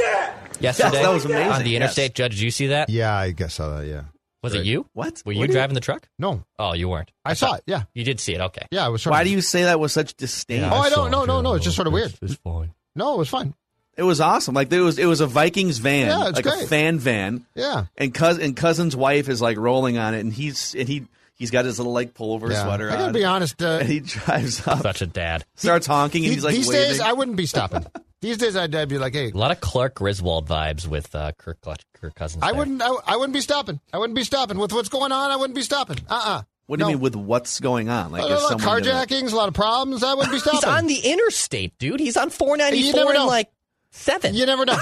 [0.59, 0.59] yesterday?
[0.61, 1.75] Yes, that was amazing, On the yes.
[1.81, 2.89] interstate, Judge, did you see that?
[2.89, 3.79] Yeah, I guess so.
[3.81, 4.03] Yeah.
[4.43, 4.61] Was Right.
[4.61, 4.85] it you?
[4.93, 5.21] What?
[5.25, 6.07] Were What you you- driving the truck?
[6.17, 6.43] No.
[6.57, 7.11] Oh, you weren't.
[7.23, 7.63] I saw it.
[7.67, 7.83] Yeah.
[7.93, 8.41] You did see it.
[8.41, 8.65] Okay.
[8.71, 9.01] Yeah, I was.
[9.03, 10.63] Sort Why of, do you say that with such disdain?
[10.63, 11.11] oh, I don't.
[11.11, 11.53] No, no, no.
[11.53, 12.13] It's just sort of weird.
[12.21, 12.73] It's fine.
[12.95, 13.53] No, it was fine.
[13.97, 14.53] It was awesome.
[14.55, 17.45] Like it was, it was a Vikings van, Yeah, it's like a fan van.
[17.55, 17.85] Yeah.
[17.97, 21.51] and cous and cousin's wife is like rolling on it, and he's and he he's
[21.51, 22.63] got his little like pullover Yeah.
[22.63, 23.13] sweater I gotta on.
[23.13, 23.61] be honest.
[23.61, 25.45] Uh, and he drives up, Such a dad.
[25.55, 26.89] starts honking, and he's like these waving.
[26.89, 27.85] days, I wouldn't be stopping.
[28.21, 31.31] these days, I'd, I'd be like, hey, A lot of Clark Griswold vibes with uh,
[31.37, 32.43] Kirk, Clutch, Kirk Cousins.
[32.43, 32.59] I there.
[32.59, 32.81] wouldn't.
[32.81, 33.79] I, I wouldn't be stopping.
[33.91, 35.31] I wouldn't be stopping with what's going on.
[35.31, 35.97] I wouldn't be stopping.
[36.09, 38.11] Uh uh what do you mean with what's going on?
[38.13, 40.03] Like a lot of someone gonna- carjackings, a lot of problems.
[40.03, 40.59] I wouldn't be stopping.
[40.61, 41.99] He's on the interstate, dude.
[41.99, 43.49] He's on 494 You never and like
[43.91, 44.35] seven.
[44.35, 44.77] You never know.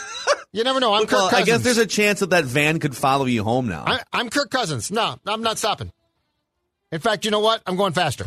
[0.52, 0.94] you never know.
[0.94, 3.68] I'm Kirk Well, I guess there's a chance that that van could follow you home
[3.68, 3.84] now.
[3.86, 4.90] I, I'm Kirk Cousins.
[4.90, 5.92] No, I'm not stopping.
[6.92, 7.62] In fact, you know what?
[7.66, 8.26] I'm going faster.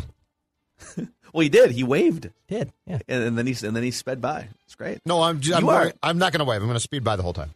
[0.96, 1.70] well, he did.
[1.72, 2.98] He waved, Did yeah.
[3.08, 4.48] and, and then he and then he sped by.
[4.66, 5.00] It's great.
[5.06, 5.40] No, I'm.
[5.40, 6.60] ju- I'm, You are- I'm not going to wave.
[6.60, 7.50] I'm going to speed by the whole time.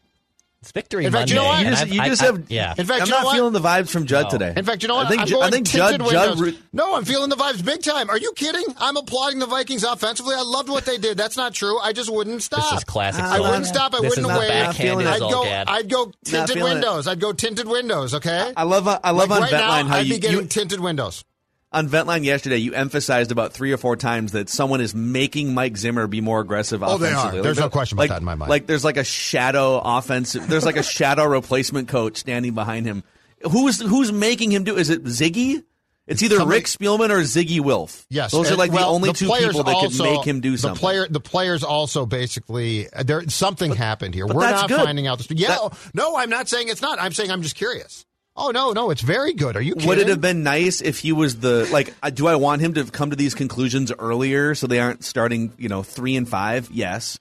[0.66, 1.34] It's victory In fact, Monday.
[1.34, 1.62] you know what?
[1.64, 2.42] You just, I've- you I- just I- have.
[2.50, 2.74] yeah.
[2.76, 3.34] In fact, I'm you know not what?
[3.36, 4.30] feeling the vibes from Judd No.
[4.30, 4.52] today.
[4.56, 5.06] In fact, you know what?
[5.06, 6.00] I think, I'm Ju- going I think Judd.
[6.10, 6.40] Judd.
[6.40, 8.10] re- no, I'm feeling the vibes big time.
[8.10, 8.64] Are you kidding?
[8.78, 10.34] I'm applauding the Vikings offensively.
[10.34, 11.16] I loved what they did.
[11.16, 11.78] That's not true.
[11.78, 12.68] I just wouldn't stop.
[12.70, 13.22] This is classic.
[13.22, 13.94] I wouldn't stop.
[13.94, 14.48] I This wouldn't is not wave.
[14.48, 15.28] backhanded I'd go.
[15.30, 15.64] Zulgad.
[15.68, 16.74] I'd go tinted feeling it.
[16.74, 17.06] windows.
[17.06, 18.14] I'd go tinted windows.
[18.14, 18.52] Okay.
[18.56, 18.88] I love.
[18.88, 21.24] I love Like on right now, Ventline how I'd you, be getting you tinted windows.
[21.72, 22.56] On Ventline yesterday.
[22.58, 26.40] You emphasized about three or four times that someone is making Mike Zimmer be more
[26.40, 26.82] aggressive.
[26.82, 27.12] Oh, they are.
[27.14, 27.40] offensively.
[27.42, 28.50] There's Like, no question about like- that in my mind.
[28.50, 30.48] Like there's like a shadow offensive.
[30.48, 33.02] There's like a shadow replacement coach standing behind him.
[33.50, 34.76] Who's who's making him do?
[34.76, 35.62] Is it Ziggy?
[36.06, 38.06] It's either Somebody- Rick Spielman or Ziggy Wilf.
[38.08, 40.40] Yes, those are like well, the only the two people that also- can make him
[40.40, 40.76] do something.
[40.76, 40.80] the.
[40.80, 44.24] Player, the players also basically there something happened here.
[44.28, 44.80] but We're not good.
[44.82, 45.18] finding out.
[45.18, 45.58] The, yeah,
[45.94, 47.00] no, I'm not saying it's not.
[47.02, 48.05] I'm saying I'm just curious.
[48.36, 49.56] Oh no, no, it's very good.
[49.56, 49.88] Are you kidding?
[49.88, 51.94] Would it have been nice if he was the like?
[52.02, 55.52] uh, Do I want him to come to these conclusions earlier so they aren't starting,
[55.58, 56.70] you know, three and five?
[56.70, 57.18] Yes,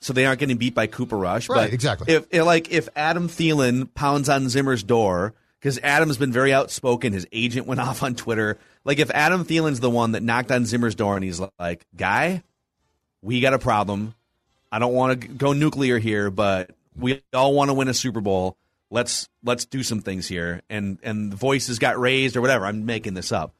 [0.00, 1.48] so they aren't getting beat by Cooper Rush.
[1.48, 2.12] Right, but exactly.
[2.14, 7.12] If if, like if Adam Thielen pounds on Zimmer's door because Adam's been very outspoken,
[7.12, 8.58] his agent went off on Twitter.
[8.84, 12.42] Like if Adam Thielen's the one that knocked on Zimmer's door and he's like, "Guy,
[13.22, 14.14] we got a problem.
[14.72, 18.20] I don't want to go nuclear here, but we all want to win a Super
[18.20, 18.56] Bowl.
[18.94, 22.64] Let's let's do some things here." And and the voices got raised or whatever.
[22.64, 23.52] I'm making this up.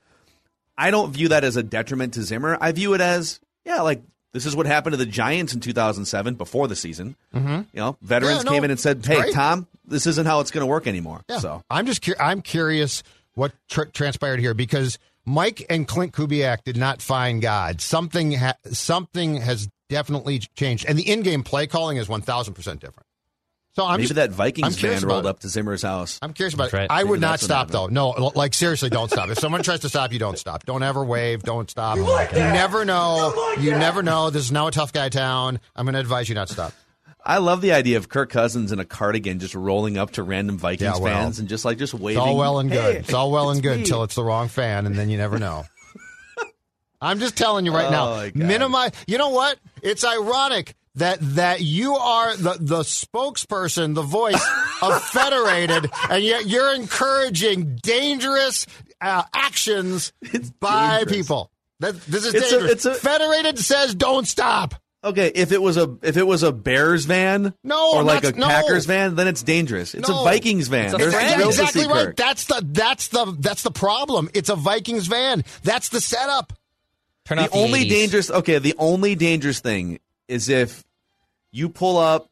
[0.79, 2.57] I don't view that as a detriment to Zimmer.
[2.61, 6.35] I view it as yeah, like this is what happened to the Giants in 2007
[6.35, 7.17] before the season.
[7.35, 7.55] Mm-hmm.
[7.73, 9.35] You know, veterans Yeah, no, came in and said, "Hey, great.
[9.35, 11.39] Tom, this isn't how it's going to work anymore." Yeah.
[11.39, 13.03] So I'm just I'm curious
[13.35, 17.81] what tr- transpired here because Mike and Klint Kubiak did not find God.
[17.81, 23.07] Something ha- something has definitely changed, and the in-game play calling is 1,000 percent different.
[23.77, 25.29] So I'm maybe just, that Vikings curious van rolled it.
[25.29, 26.21] up to Zimmer's house.
[26.23, 26.91] I'm curious about That's it.
[26.93, 27.89] I Maybe would not stop though.
[27.89, 29.29] No, like seriously, don't stop.
[29.31, 30.65] If someone tries to stop you, don't stop.
[30.65, 31.43] Don't ever wave.
[31.43, 31.97] Don't stop.
[31.97, 32.53] You, like that?
[32.53, 33.33] never know.
[33.35, 34.31] You like you never know.
[34.31, 35.59] This is now a tough guy town.
[35.75, 36.73] I'm going to advise you not to stop.
[37.27, 40.59] I love the idea of Kirk Cousins in a cardigan just rolling up to random
[40.59, 42.23] Vikings Yeah, well, fans and just like just waving.
[42.23, 42.95] It's all well and good.
[42.95, 45.39] "Hey, it's all well and good until it's the wrong fan, and then you never
[45.41, 45.65] know.
[47.01, 48.47] I'm just telling you right Oh, now.
[48.47, 48.93] Minimize.
[49.07, 49.59] You know what?
[49.83, 54.43] It's ironic that that you are the the spokesperson, the voice
[54.83, 58.67] of Federated, and yet you're encouraging dangerous
[59.01, 60.13] uh, actions
[60.61, 61.17] by dangerous.
[61.17, 61.51] people.
[61.81, 62.73] That this is It's a- dangerous.
[62.73, 64.75] it's a- Federated says don't stop.
[65.03, 68.35] Okay, if it was a if it was a Bears van, No, or like not-
[68.37, 68.47] a no.
[68.47, 69.95] Packers van, then it's dangerous.
[69.95, 70.21] It's No.
[70.21, 70.95] a Vikings van.
[70.95, 71.43] A There's friend.
[71.43, 72.17] exactly right.
[72.17, 74.31] That's the that's the that's the problem.
[74.33, 75.45] It's a Vikings van.
[75.63, 76.55] That's the setup.
[77.27, 77.89] Turn The off only 80s.
[77.91, 80.85] dangerous okay, the only dangerous thing is if
[81.53, 82.29] you pull up,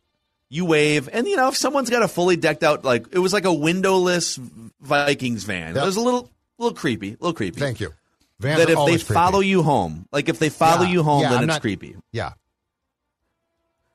[0.48, 3.32] you wave, and you know if someone's got a fully decked out like it was
[3.32, 4.38] like a windowless
[4.80, 5.74] Vikings van.
[5.74, 5.82] Yep.
[5.82, 7.58] It was a little little creepy, a little creepy.
[7.60, 7.92] Thank you.
[8.40, 9.14] Vans that if they always creepy.
[9.14, 11.60] follow you home, like if they follow Yeah, you home, yeah, then I'm it's not-
[11.60, 11.96] creepy.
[12.12, 12.32] Yeah.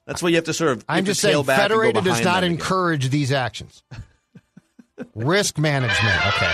[0.05, 0.85] That's why you have to sort of.
[0.87, 2.51] I'm just saying, back Federated does not them again.
[2.53, 3.83] encourage these actions.
[5.15, 6.27] Risk management.
[6.27, 6.53] Okay.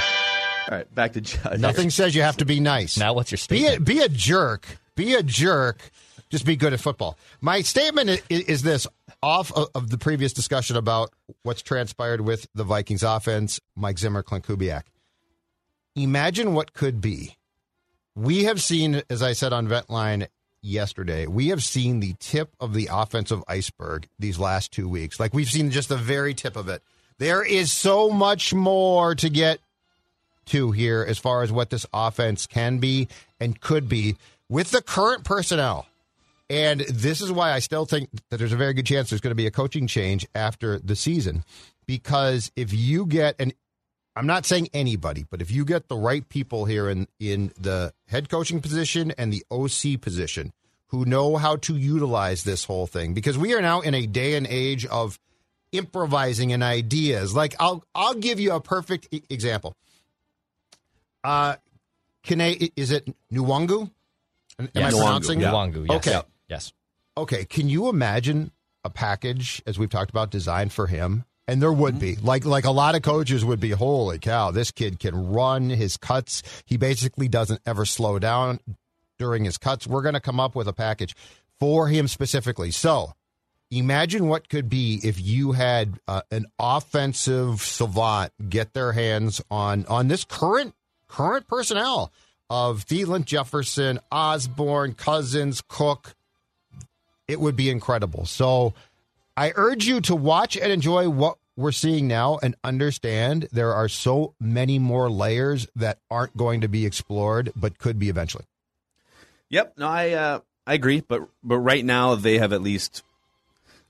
[0.72, 1.60] All right, back to Judd.
[1.60, 2.98] Nothing says you have to be nice.
[2.98, 3.76] Now, what's your Be statement?
[3.78, 4.66] a, be a jerk.
[4.96, 5.92] Be a jerk.
[6.30, 7.18] Just be good at football.
[7.42, 8.88] My statement is, is this
[9.22, 11.12] off of, the previous discussion about
[11.44, 14.84] what's transpired with the Vikings offense, Mike Zimmer, Klint Kubiak.
[15.96, 17.38] Imagine what could be.
[18.16, 20.28] We have seen, as I said on Ventline
[20.62, 25.20] yesterday, we have seen the tip of the offensive iceberg these last two weeks.
[25.20, 26.82] Like we've seen just the very tip of it.
[27.20, 29.60] There is so much more to get
[30.46, 33.08] to here as far as what this offense can be
[33.40, 34.18] and could be
[34.50, 35.86] with the current personnel.
[36.54, 39.32] And this is why I still think that there's a very good chance there's going
[39.32, 41.44] to be a coaching change after the season.
[41.88, 43.54] Because if you get an
[44.16, 47.92] I'm not saying anybody, but if you get the right people here in, in the
[48.08, 50.54] head coaching position and the OC position
[50.90, 54.36] who know how to utilize this whole thing, because we are now in a day
[54.36, 55.20] and age of
[55.72, 57.36] improvising and ideas.
[57.36, 59.76] Like I'll I'll give you a perfect e- example.
[61.24, 61.56] Uh,
[62.22, 63.90] Kane, is it Nuwangu?
[64.60, 64.94] Am I Yes.
[64.94, 65.46] pronouncing it?
[65.46, 66.08] Nwangwu, yes.
[66.08, 66.22] Okay.
[66.50, 66.74] Yes.
[67.18, 68.52] Okay, can you imagine
[68.84, 71.26] a package as we've talked about designed for him?
[71.48, 73.72] And there would be like like a lot of coaches would be.
[73.72, 74.52] Holy cow!
[74.52, 76.42] This kid can run his cuts.
[76.66, 78.60] He basically doesn't ever slow down
[79.20, 79.86] during his cuts.
[79.86, 81.16] We're going to come up with a package
[81.60, 82.72] for him specifically.
[82.72, 83.12] So
[83.72, 89.86] imagine what could be if you had uh, an offensive savant get their hands on
[89.88, 90.74] on this current
[91.08, 92.12] current personnel
[92.50, 96.16] of Thielen, Jefferson, Osborn, Cousins, Cook
[97.28, 98.26] it would be incredible.
[98.26, 98.74] So
[99.38, 103.88] I urge you to watch and enjoy what we're seeing now and understand there are
[103.88, 108.46] so many more layers that aren't going to be explored but could be eventually.
[109.50, 109.74] Yep.
[109.78, 113.04] No, I uh, I agree, but but right now they have at least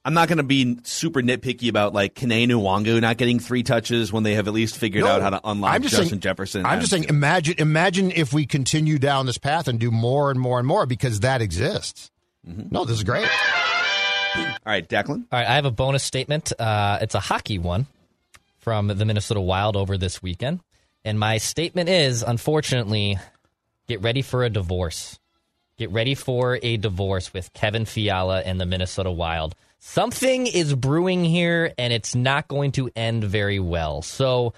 [0.03, 4.11] I'm not going to be super nitpicky about like Kane Nwangwu not getting three touches
[4.11, 6.19] when they have at least figured No, out how to unlock I'm just Justin saying-
[6.19, 6.65] Jefferson.
[6.65, 10.37] I'm just saying, imagine, imagine if we continue down this path and do more and
[10.37, 12.11] more and more because that exists.
[12.47, 12.67] Mm-hmm.
[12.71, 13.27] No, this is great.
[14.35, 15.25] All right, Declan.
[15.31, 16.51] All right, I have a bonus statement.
[16.59, 17.87] Uh, it's a hockey one
[18.59, 20.61] from the Minnesota Wild over this weekend.
[21.05, 23.17] And my statement is unfortunately,
[23.87, 25.19] get ready for a divorce.
[25.77, 29.55] Get ready for a divorce with Kevin Fiala and the Minnesota Wild.
[29.79, 34.01] Something is brewing here, and it's not going to end very well.
[34.01, 34.53] So,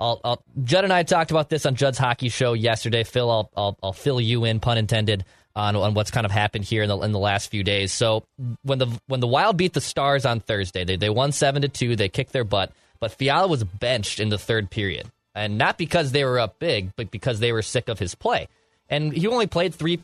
[0.00, 3.04] I'll, I'll, Judd and I talked about this on Judd's hockey show yesterday.
[3.04, 5.24] Phil, I'll, I'll, I'll fill you in, pun intended,
[5.56, 7.92] on, on what's kind of happened here in the, in the last few days.
[7.92, 8.24] So
[8.62, 11.68] when the when the Wild beat the Stars on Thursday, they, they won seven to
[11.68, 11.96] two.
[11.96, 16.12] They kicked their butt, but Fiala was benched in the third period, and not because
[16.12, 18.48] they were up big, but because they were sick of his play.
[18.88, 20.00] And he only played three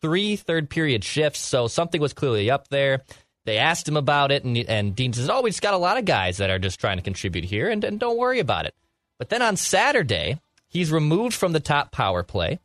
[0.00, 3.02] three third period shifts, so something was clearly up there.
[3.44, 5.98] They asked him about it, and, and Dean says, "Oh, we just got a lot
[5.98, 8.74] of guys that are just trying to contribute here, and, and don't worry about it."
[9.18, 12.58] But then on Saturday, he's removed from the top power play,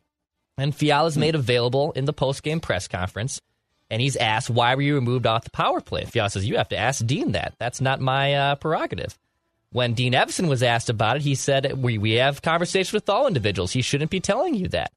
[0.56, 3.40] and Fiala's made available in the post-game press conference.
[3.90, 6.68] And he's asked, "Why were you removed off the power play?" Fiala says, "You have
[6.70, 7.54] to ask Dean that.
[7.58, 9.18] That's not my uh, prerogative."
[9.70, 13.26] When Dean Evason was asked about it, he said, "We we have conversations with all
[13.26, 13.72] individuals.
[13.72, 14.92] He shouldn't be telling you that."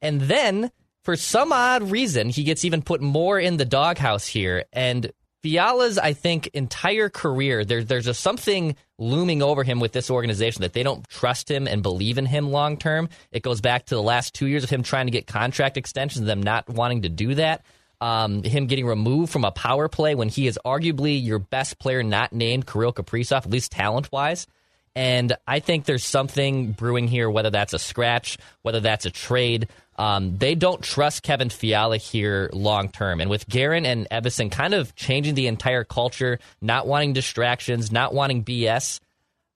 [0.00, 0.72] And then,
[1.04, 4.64] for some odd reason, he gets even put more in the doghouse here.
[4.72, 10.10] And Fiala's, I think, entire career, there, there's just something looming over him with this
[10.10, 13.08] organization that they don't trust him and believe in him long term.
[13.32, 16.24] It goes back to the last two years of him trying to get contract extensions
[16.24, 17.64] them not wanting to do that.
[18.00, 22.02] Um, him getting removed from a power play when he is arguably your best player,
[22.02, 24.46] not named Kirill Kaprizov, at least talent wise.
[24.94, 29.68] And I think there's something brewing here, whether that's a scratch, whether that's a trade.
[30.02, 33.20] Um, they don't trust Kevin Fiala here long term.
[33.20, 38.12] And with Guerin and Evason kind of changing the entire culture, not wanting distractions, not
[38.12, 38.98] wanting BS,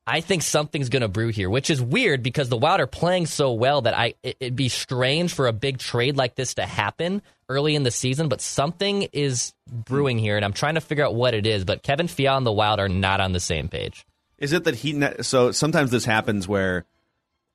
[0.06, 3.26] I think something's going to brew here, which is weird because the Wild are playing
[3.26, 6.64] so well that I it, it'd be strange for a big trade like this to
[6.64, 8.28] happen early in the season.
[8.28, 11.64] But something is brewing here, and I'm trying to figure out what it is.
[11.64, 14.06] But Kevin Fiala and the Wild are not on the same page.
[14.38, 15.04] Is it that he?
[15.22, 16.84] So sometimes this happens where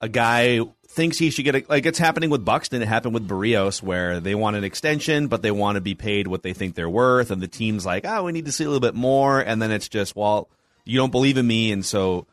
[0.02, 2.82] a guy thinks he should get a, like it's happening with Buxton.
[2.82, 6.28] It happened with Berrios where they want an extension, but they want to be paid
[6.28, 8.68] what they think they're worth, and the team's like, oh, we need to see a
[8.68, 10.50] little bit more, and then it's just, well,
[10.84, 12.28] you don't believe in me, and so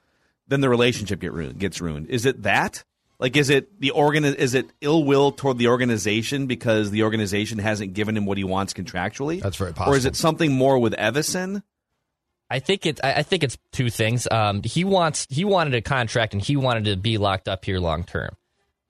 [0.49, 2.09] then the relationship get ruined, gets ruined.
[2.09, 2.83] Is it that?
[3.21, 4.25] Like, is it the organ?
[4.25, 8.45] Is it ill will toward the organization because the organization hasn't given him what he
[8.45, 9.43] wants contractually?
[9.43, 9.95] That's very possible.
[9.95, 11.63] Or is it something more with Evason?
[12.51, 13.01] I think it.
[13.05, 14.27] I think it's two things.
[14.31, 17.79] Um, he wants he wanted a contract and he wanted to be locked up here
[17.79, 18.31] long term.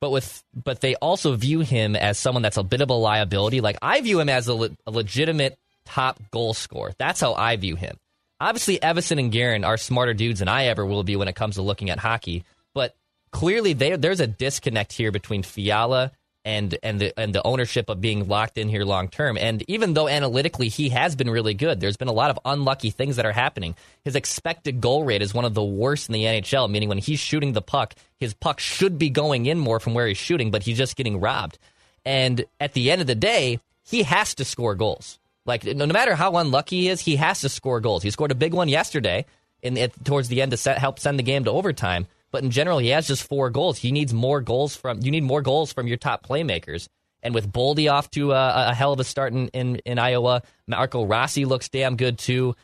[0.00, 3.60] But with but they also view him as someone that's a bit of a liability.
[3.60, 6.92] Like I view him as a, le- a legitimate top goal scorer.
[6.98, 7.98] That's how I view him.
[8.40, 11.56] Obviously, Evason and Guerin are smarter dudes than I ever will be when it comes
[11.56, 12.44] to looking at hockey.
[12.72, 12.94] But
[13.32, 16.12] clearly, they, there's a disconnect here between Fiala
[16.48, 19.36] and and the and the ownership of being locked in here long term.
[19.36, 22.88] And even though analytically he has been really good, there's been a lot of unlucky
[22.88, 23.74] things that are happening.
[24.02, 27.20] His expected goal rate is one of the worst in the NHL, meaning when he's
[27.20, 30.62] shooting the puck, his puck should be going in more from where he's shooting, but
[30.62, 31.58] he's just getting robbed.
[32.06, 35.18] And at the end of the day, he has to score goals.
[35.44, 38.02] Like no, matter how unlucky he is, he has to score goals.
[38.02, 39.26] He scored a big one yesterday
[39.60, 42.06] in towards the end to set, help send the game to overtime.
[42.30, 43.78] But in general, he has just four goals.
[43.78, 46.88] He needs more goals from you need more goals from your top playmakers.
[47.22, 50.42] And with Boldy off to a, a hell of a start in, in, in Iowa,
[50.68, 52.54] Marco Rossi looks damn good too.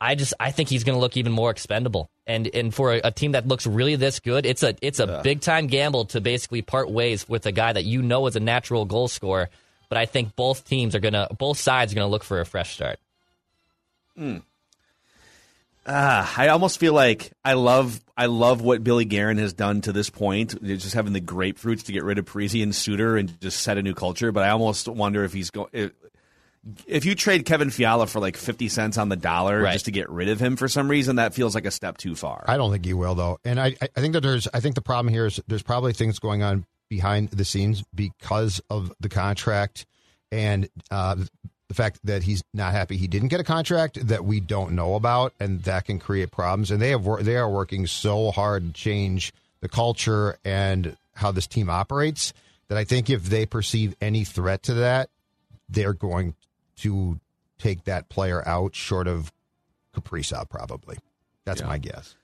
[0.00, 2.10] I just I think he's going to look even more expendable.
[2.26, 5.20] And and for a, a team that looks really this good, it's a it's a
[5.22, 8.40] big time gamble to basically part ways with a guy that you know is a
[8.40, 9.48] natural goal scorer.
[9.88, 12.74] But I think both teams are gonna both sides are gonna look for a fresh
[12.74, 12.98] start.
[14.16, 14.38] Hmm.
[15.88, 19.92] Ah, I almost feel like I love I love what Billy Guerin has done to
[19.92, 23.60] this point, just having the grapefruits to get rid of Parise and Suter and just
[23.62, 24.32] set a new culture.
[24.32, 25.68] But I almost wonder if he's going.
[25.72, 25.92] If,
[26.88, 29.74] if you trade Kevin Fiala for like fifty cents on the dollar Right.
[29.74, 32.16] just to get rid of him for some reason, that feels like a step too
[32.16, 32.44] far.
[32.48, 34.82] I don't think he will though, and I I think that there's I think the
[34.82, 39.86] problem here is there's probably things going on behind the scenes because of the contract
[40.32, 41.16] and uh,
[41.68, 44.94] the fact that he's not happy he didn't get a contract that we don't know
[44.94, 46.70] about, and that can create problems.
[46.70, 51.46] And they have they are working so hard to change the culture and how this
[51.46, 52.32] team operates
[52.68, 55.08] that I think if they perceive any threat to that,
[55.68, 56.34] they're going
[56.78, 57.18] to
[57.58, 59.32] take that player out short of
[59.94, 60.98] Kaprizov probably.
[61.44, 62.14] That's my guess.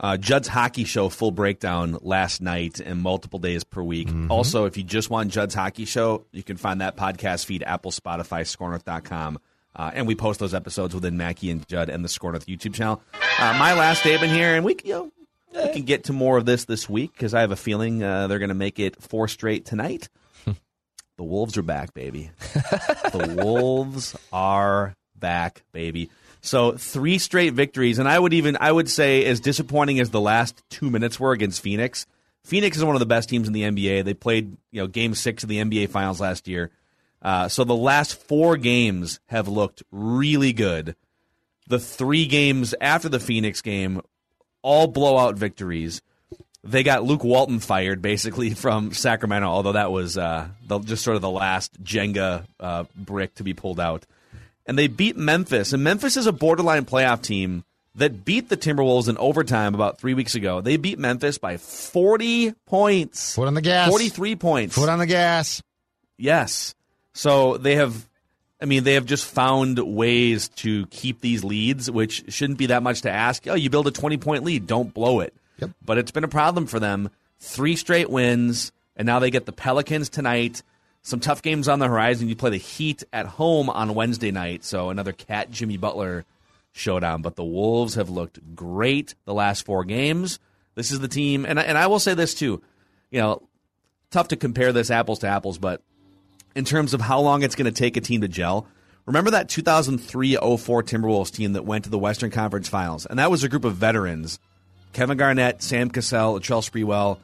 [0.00, 4.08] Uh, Judd's Hockey Show full breakdown last night and multiple days per week.
[4.30, 7.90] Also, if you just want Judd's Hockey Show, you can find that podcast feed Apple,
[7.90, 9.38] Spotify, SKORNorth.com,
[9.74, 12.74] Uh, and we post those episodes within Mackey and Judd and the SKOR North YouTube
[12.74, 13.02] channel.
[13.38, 15.12] Uh, my last statement here, and we, you know,
[15.54, 18.26] we can get to more of this this week because I have a feeling uh,
[18.28, 20.08] they're going to make it four straight tonight.
[20.44, 22.30] the Wolves are back, baby.
[22.54, 26.10] the Wolves are back, baby.
[26.40, 30.20] So three straight victories, and I would even I would say as disappointing as the
[30.20, 32.06] last two minutes were against Phoenix.
[32.44, 34.04] Phoenix is one of the best teams in the NBA.
[34.04, 36.70] They played you know Game Six of the NBA Finals last year.
[37.20, 40.94] Uh, so the last four games have looked really good.
[41.66, 44.00] The three games after the Phoenix game,
[44.62, 46.00] all blowout victories.
[46.64, 51.16] They got Luke Walton fired basically from Sacramento, although that was uh, the, just sort
[51.16, 54.06] of the last Jenga uh, brick to be pulled out.
[54.68, 57.64] And they beat Memphis, and Memphis is a borderline playoff team
[57.94, 60.60] that beat the Timberwolves in overtime about three weeks ago.
[60.60, 63.34] They beat Memphis by 40 points.
[63.34, 63.88] Foot on the gas.
[63.88, 64.74] 43 points.
[64.74, 65.62] Foot on the gas.
[66.18, 66.74] Yes.
[67.14, 68.08] So they have,
[68.60, 72.82] I mean, they have just found ways to keep these leads, which shouldn't be that
[72.82, 73.48] much to ask.
[73.48, 75.34] Oh, you build a 20 point lead, don't blow it.
[75.58, 75.70] Yep.
[75.84, 77.10] But it's been a problem for them.
[77.40, 80.62] Three straight wins, and now they get the Pelicans tonight.
[81.08, 82.28] Some tough games on the horizon.
[82.28, 86.26] You play the Heat at home on Wednesday night, so another Cat Jimmy Butler
[86.72, 87.22] showdown.
[87.22, 90.38] But the Wolves have looked great the last four games.
[90.74, 92.62] This is the team, and and I will say this too.
[93.10, 93.42] You know,
[94.10, 95.80] tough to compare this apples to apples, but
[96.54, 98.66] in terms of how long it's going to take a team to gel.
[99.06, 103.06] Remember that 2003 04 Timberwolves team that went to the Western Conference Finals?
[103.06, 104.38] And that was a group of veterans
[104.92, 107.16] Kevin Garnett, Sam Cassell, Latrell Sprewell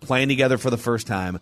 [0.00, 1.38] playing together for the first time.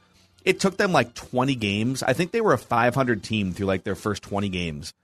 [0.46, 2.02] It took them like 20 games.
[2.02, 4.94] I think they were a 500 team through like their first 20 games.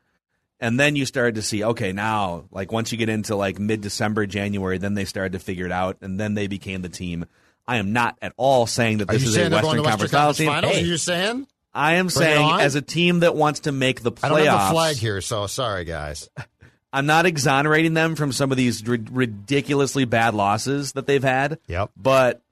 [0.61, 3.81] And then you started to see, okay, now, like once you get into like mid
[3.81, 7.27] December, January, then they started to figure it out, and then they became the team.
[7.67, 10.39] I am not at all saying that this is a they're Western Conference, Western Conference
[10.39, 10.47] team.
[10.47, 10.75] Finals?
[10.75, 11.47] Hey, Are you saying?
[11.75, 14.47] I am Bring saying, as a team that wants to make the I don't have
[14.47, 16.29] playoffs, the flag here, so sorry, guys.
[16.93, 21.59] I'm not exonerating them from some of these ri- ridiculously bad losses that they've had.
[21.67, 21.91] Yep.
[21.97, 22.43] But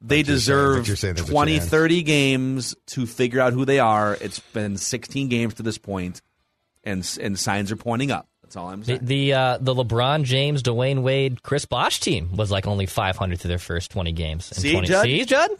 [0.00, 3.64] they But you're saying- deserve but you're saying 20, 30 games to figure out who
[3.64, 4.16] they are.
[4.20, 6.22] It's been 16 games to this point,
[6.84, 8.28] and and signs are pointing up.
[8.42, 9.00] That's all I'm saying.
[9.02, 13.48] the, uh, the LeBron James, Dwyane Wade, Chris Bosh team was like only 500 through
[13.48, 14.50] their first 20 games.
[14.52, 15.04] in See, 20 Judd?
[15.04, 15.50] See, Judd?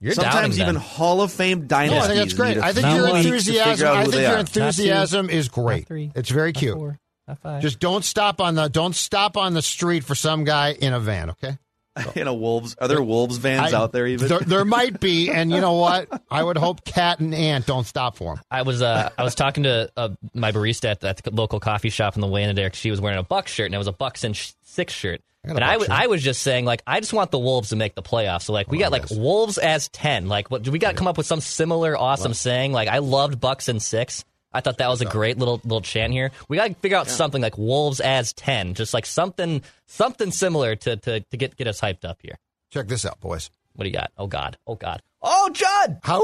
[0.00, 0.68] You're doubting Sometimes them.
[0.70, 1.76] even Hall of Fame No.
[1.76, 2.54] I think that's great.
[2.56, 3.88] need a I think your enthusiasm.
[3.88, 4.38] I think your are.
[4.38, 5.86] enthusiasm is great.
[5.86, 6.74] three, It's very cute.
[6.74, 6.98] four,
[7.42, 7.60] five.
[7.60, 11.00] Just don't stop on the don't stop on the street for some guy in a
[11.00, 11.28] van.
[11.30, 11.58] Okay.
[12.14, 12.76] in know, Wolves.
[12.80, 14.28] Are there Wolves vans I- out there even?
[14.28, 16.08] There, there might be, and you know what?
[16.30, 18.44] I would hope Cat and Ant don't stop for them.
[18.50, 21.90] I was uh, I was talking to uh, my barista at, at the local coffee
[21.90, 22.70] shop on the way into there.
[22.70, 24.92] 'cause She was wearing a Buck shirt, and it was a Bucks and sh- six
[24.92, 25.20] shirt.
[25.44, 25.90] got a And I, Buck.
[25.90, 28.42] I was just saying, like, I just want the Wolves to make the playoffs.
[28.42, 30.28] So, like, we got like Wolves as ten.
[30.28, 32.72] Like, what do we got to come up with some similar awesome saying?
[32.72, 34.24] Like, I loved Bucks and six.
[34.52, 36.32] I thought that was a great little little chant here.
[36.48, 40.74] We got to figure out something like Wolves as ten, just like something something similar
[40.76, 42.36] to to, to get get us hyped up here.
[42.70, 43.50] Check this out, boys.
[43.74, 44.10] What do you got?
[44.18, 44.58] Oh God!
[44.66, 45.02] Oh God!
[45.22, 46.00] Oh Judd!
[46.02, 46.20] How?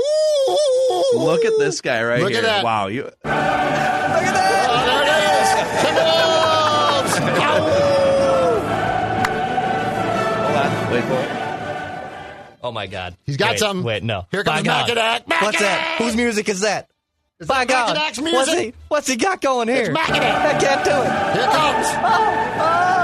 [1.25, 2.43] Look at this guy right Look at here.
[2.43, 2.65] that.
[2.65, 3.03] Wow, you.
[3.05, 3.17] Hold
[10.57, 10.93] on.
[10.93, 11.31] Wait for it.
[12.63, 13.17] Oh my God!
[13.25, 13.85] He's got Wait, something.
[13.85, 14.27] Wait, no.
[14.33, 14.89] Here comes By God.
[14.91, 15.43] Macadac.
[15.43, 15.99] What's that?
[15.99, 16.91] Whose music is that?
[17.39, 17.97] Is By that God!
[17.97, 18.73] Macadac's What's he?
[18.89, 19.91] What's he got going here?
[19.91, 20.17] It's Macadac.
[20.17, 21.35] I can't do it.
[21.35, 22.97] Here it comes.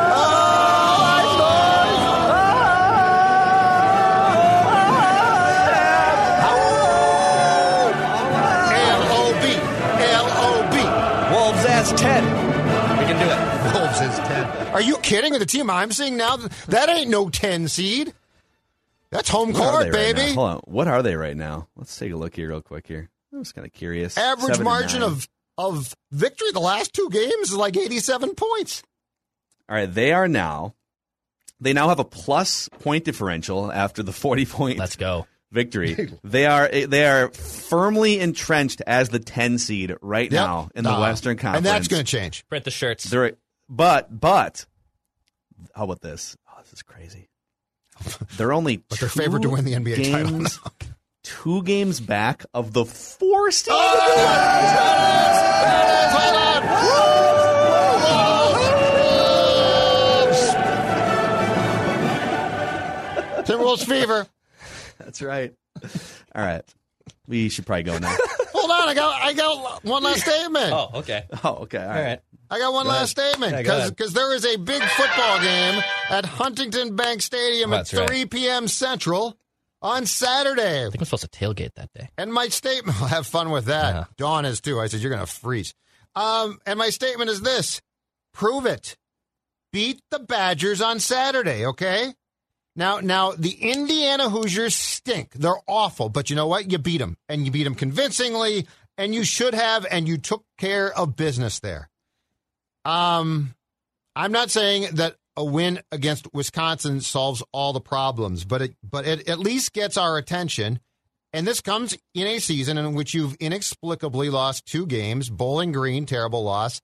[8.22, 9.52] L-O-B.
[10.12, 11.34] L-O-B.
[11.34, 12.24] Wolves as ten.
[12.98, 13.74] We can do it.
[13.74, 14.44] Wolves is 10.
[14.74, 15.32] Are you kidding?
[15.34, 16.36] The team I'm seeing now,
[16.68, 18.12] that ain't no 10 seed.
[19.10, 20.28] That's home What are court, they right baby.
[20.30, 20.34] now?
[20.34, 20.60] Hold on.
[20.64, 21.68] What are they right now?
[21.76, 22.86] Let's take a look here, real quick.
[22.86, 24.16] Here, I'm just kind of curious.
[24.18, 25.28] Average Seven margin of,
[25.58, 28.82] of victory the last two games is like 87 points.
[29.68, 30.74] All right, they are now.
[31.60, 35.26] They now have a plus point differential after the 40 point Let's go.
[35.52, 36.10] victory.
[36.24, 40.40] they are they are firmly entrenched as the 10 seed right Yep.
[40.44, 41.58] now in the Uh, Western Conference.
[41.58, 42.46] And that's going to change.
[42.48, 43.04] Print the shirts.
[43.04, 43.32] They're,
[43.68, 44.66] but but
[45.74, 46.36] how about this?
[46.50, 47.28] Oh, this is crazy.
[48.36, 50.58] They're only But they're favored to win the NBA title games,
[51.22, 53.72] two games back of the four seed.
[53.74, 54.22] Oh,
[63.44, 64.26] Timberwolves fever.
[64.98, 65.52] That's right.
[66.34, 66.62] All right,
[67.26, 68.14] we should probably go now.
[68.52, 70.72] Hold on, I got I got one last statement.
[70.72, 71.24] Oh, okay.
[71.44, 71.78] oh, okay.
[71.78, 71.96] All right.
[71.96, 72.20] All right.
[72.50, 76.26] I got one Go last statement Yeah, because there is a big football game at
[76.26, 78.08] Huntington Bank Stadium That's at right.
[78.10, 78.68] 3 p.m.
[78.68, 79.38] Central
[79.82, 80.86] on Saturday.
[80.86, 82.08] I think I'm supposed to tailgate that day.
[82.16, 83.94] And my statement, will have fun with that.
[83.94, 84.04] Yeah.
[84.16, 84.80] Dawn is too.
[84.80, 85.74] I said, you're going to freeze.
[86.14, 87.80] Um, and my statement is this:
[88.32, 88.96] prove it.
[89.72, 92.12] Beat the Badgers on Saturday, okay?
[92.76, 95.32] Now, now the Indiana Hoosiers stink.
[95.32, 96.70] They're awful, but you know what?
[96.70, 98.66] You beat them, and you beat them convincingly,
[98.98, 101.88] and you should have, and you took care of business there.
[102.84, 103.54] Um,
[104.14, 109.06] I'm not saying that a win against Wisconsin solves all the problems, but it but
[109.06, 110.80] it at least gets our attention.
[111.32, 115.30] And this comes in a season in which you've inexplicably lost two games.
[115.30, 116.82] Bowling Green, terrible loss.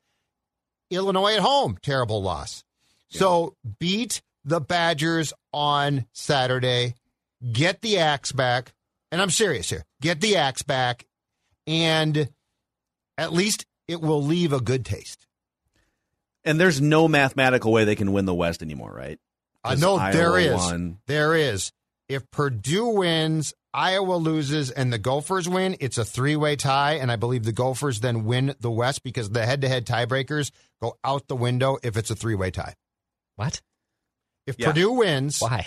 [0.90, 2.64] Illinois at home, terrible loss.
[3.10, 6.94] So beat the Badgers on Saturday.
[7.52, 8.72] Get the axe back.
[9.12, 9.84] And I'm serious here.
[10.00, 11.06] Get the axe back.
[11.66, 12.30] And
[13.18, 15.27] at least it will leave a good taste.
[16.48, 19.18] And there's no mathematical way they can win the West anymore, right?
[19.62, 20.56] I know there Iowa is.
[20.56, 20.98] won.
[21.06, 21.72] There is.
[22.08, 26.94] If Purdue wins, Iowa loses, and the Gophers win, it's a three way tie.
[26.94, 30.50] And I believe the Gophers then win the West because the head to head tiebreakers
[30.80, 32.74] go out the window if it's a three way tie.
[33.36, 33.60] What?
[34.46, 34.68] If Yeah.
[34.68, 35.66] Purdue wins, Why?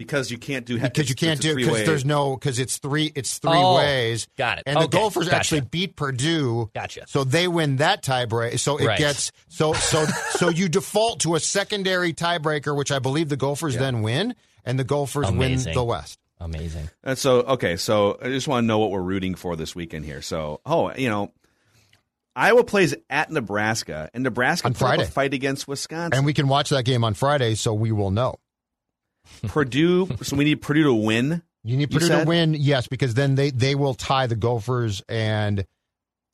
[0.00, 3.36] Because you can't do because you can't do because there's no because it's three it's
[3.36, 4.26] three Oh, ways.
[4.38, 4.64] got it.
[4.66, 5.36] And the Okay, Gophers gotcha.
[5.36, 6.70] actually beat Purdue.
[6.74, 7.04] Gotcha.
[7.06, 8.58] So they win that tiebreak.
[8.60, 8.98] So it Right.
[8.98, 13.76] gets so so so you default to a secondary tiebreaker, which I believe the Gophers
[13.76, 14.34] then win,
[14.64, 15.66] and the Gophers Amazing.
[15.66, 16.18] win the West.
[16.40, 16.88] Amazing.
[17.04, 20.06] And so, okay, so I just want to know what we're rooting for this weekend
[20.06, 20.22] here.
[20.22, 21.34] So, oh, you know,
[22.34, 25.02] Iowa plays at Nebraska, and Nebraska On put up Friday.
[25.02, 26.16] a fight against Wisconsin.
[26.16, 28.36] And we can watch that game on Friday, so we will know.
[29.46, 31.42] Purdue, so we need Purdue to win.
[31.64, 35.02] You need You Purdue to win, yes, because then they, they will tie the Gophers
[35.08, 35.64] and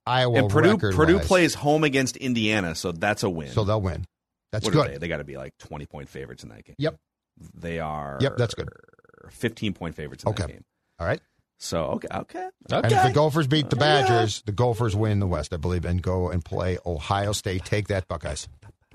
[0.07, 3.49] Iowa and Purdue Purdue plays home against Indiana, so that's a win.
[3.49, 4.07] so they'll win.
[4.53, 4.91] That's what good.
[4.93, 4.99] They?
[4.99, 6.77] they got to be like twenty point favorites in that game.
[6.79, 6.97] Yep.
[7.55, 8.19] They are.
[8.21, 8.69] Yep, that's good.
[9.31, 10.53] Fifteen point favorites in that Okay.
[10.53, 10.65] game.
[11.01, 11.21] All right.
[11.59, 15.53] So okay, okay, And if the Gophers beat the Badgers, the Gophers win the West,
[15.55, 17.65] I believe, and go and play Ohio State.
[17.65, 18.47] Take that, Buckeyes.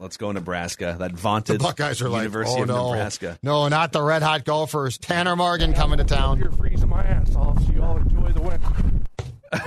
[0.01, 0.95] Let's go Nebraska.
[0.97, 3.37] That The vaunted Buckeyes are like, University oh of no, Nebraska.
[3.43, 4.97] no, not the Red Hot Gophers.
[4.97, 6.39] Tanner Morgan coming to town.
[6.39, 8.67] You're freezing my ass off, so y'all enjoy the winter.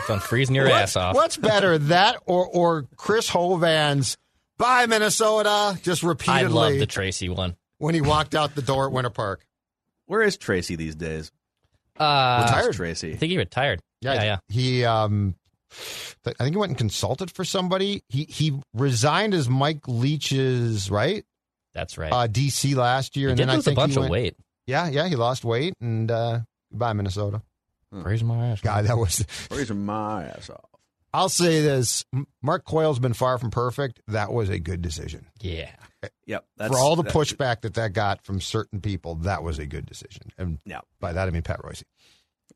[0.06, 1.14] Fun freezing your ass off.
[1.14, 4.16] What's better, that or or Chris Hovan's
[4.58, 6.44] "Bye Minnesota" just repeatedly?
[6.44, 7.54] I love the Tracy one.
[7.78, 9.46] when he walked out the door at Winter Park?
[10.06, 11.30] Where is Tracy these days?
[11.96, 12.74] Uh, Retired.
[12.74, 13.12] Tracy.
[13.12, 13.80] I think he retired.
[14.00, 14.38] Yeah, yeah.
[14.48, 15.36] He um, th-
[16.26, 18.02] I think he went and consulted for somebody.
[18.08, 21.24] He he resigned as Mike Leach's right
[21.74, 22.12] That's right.
[22.12, 24.08] uh, DC last year, he and did then I lose a think bunch he of
[24.08, 24.36] weight.
[24.66, 27.42] Yeah, yeah, he lost weight, and uh, goodbye Minnesota.
[28.02, 28.60] Freezing my ass.
[28.60, 29.22] God, that was.
[29.28, 30.64] Freezing my ass off.
[31.12, 32.04] I'll say this:
[32.42, 34.00] Mark Coyle's been far from perfect.
[34.08, 35.26] That was a good decision.
[35.40, 35.70] Yeah.
[36.26, 36.44] Yep.
[36.56, 39.66] That's, For all the that- pushback that that got from certain people, that was a
[39.66, 40.32] good decision.
[40.36, 40.80] And Yeah.
[41.00, 41.84] by that I mean Pat Reusse.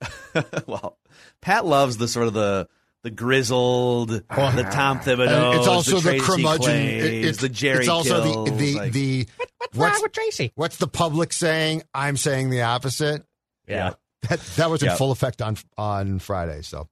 [0.67, 0.99] well,
[1.41, 2.69] Pat loves the sort of the
[3.05, 6.71] the grizzled, the Tom Thibodeau, it's also the, Tracy curmudgeon.
[6.71, 9.27] Claeys, it- it's the Jerry It's also Kills, the the like- the.
[9.75, 10.53] what's, Tracy?
[10.57, 11.83] what's the public saying?
[11.95, 13.25] I'm saying the opposite.
[13.67, 13.95] yeah.
[14.29, 14.97] That that was in Yeah.
[14.97, 16.63] full effect on on Friday.
[16.63, 16.89] So All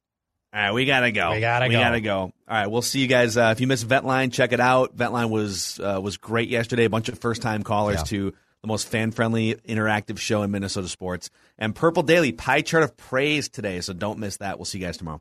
[0.54, 1.32] right, we gotta go.
[1.32, 1.80] We gotta we go.
[1.80, 2.18] gotta go.
[2.20, 3.36] All right, we'll see you guys.
[3.36, 4.96] Uh, if you missed Ventline, check it out.
[4.96, 6.84] Ventline was uh, was great yesterday.
[6.84, 8.02] A bunch of first time callers Yeah.
[8.04, 8.30] to
[8.62, 11.28] the most fan friendly interactive show in Minnesota sports.
[11.58, 14.56] And Purple Daily pie chart of praise today, so don't miss that.
[14.58, 15.20] We'll see you guys tomorrow.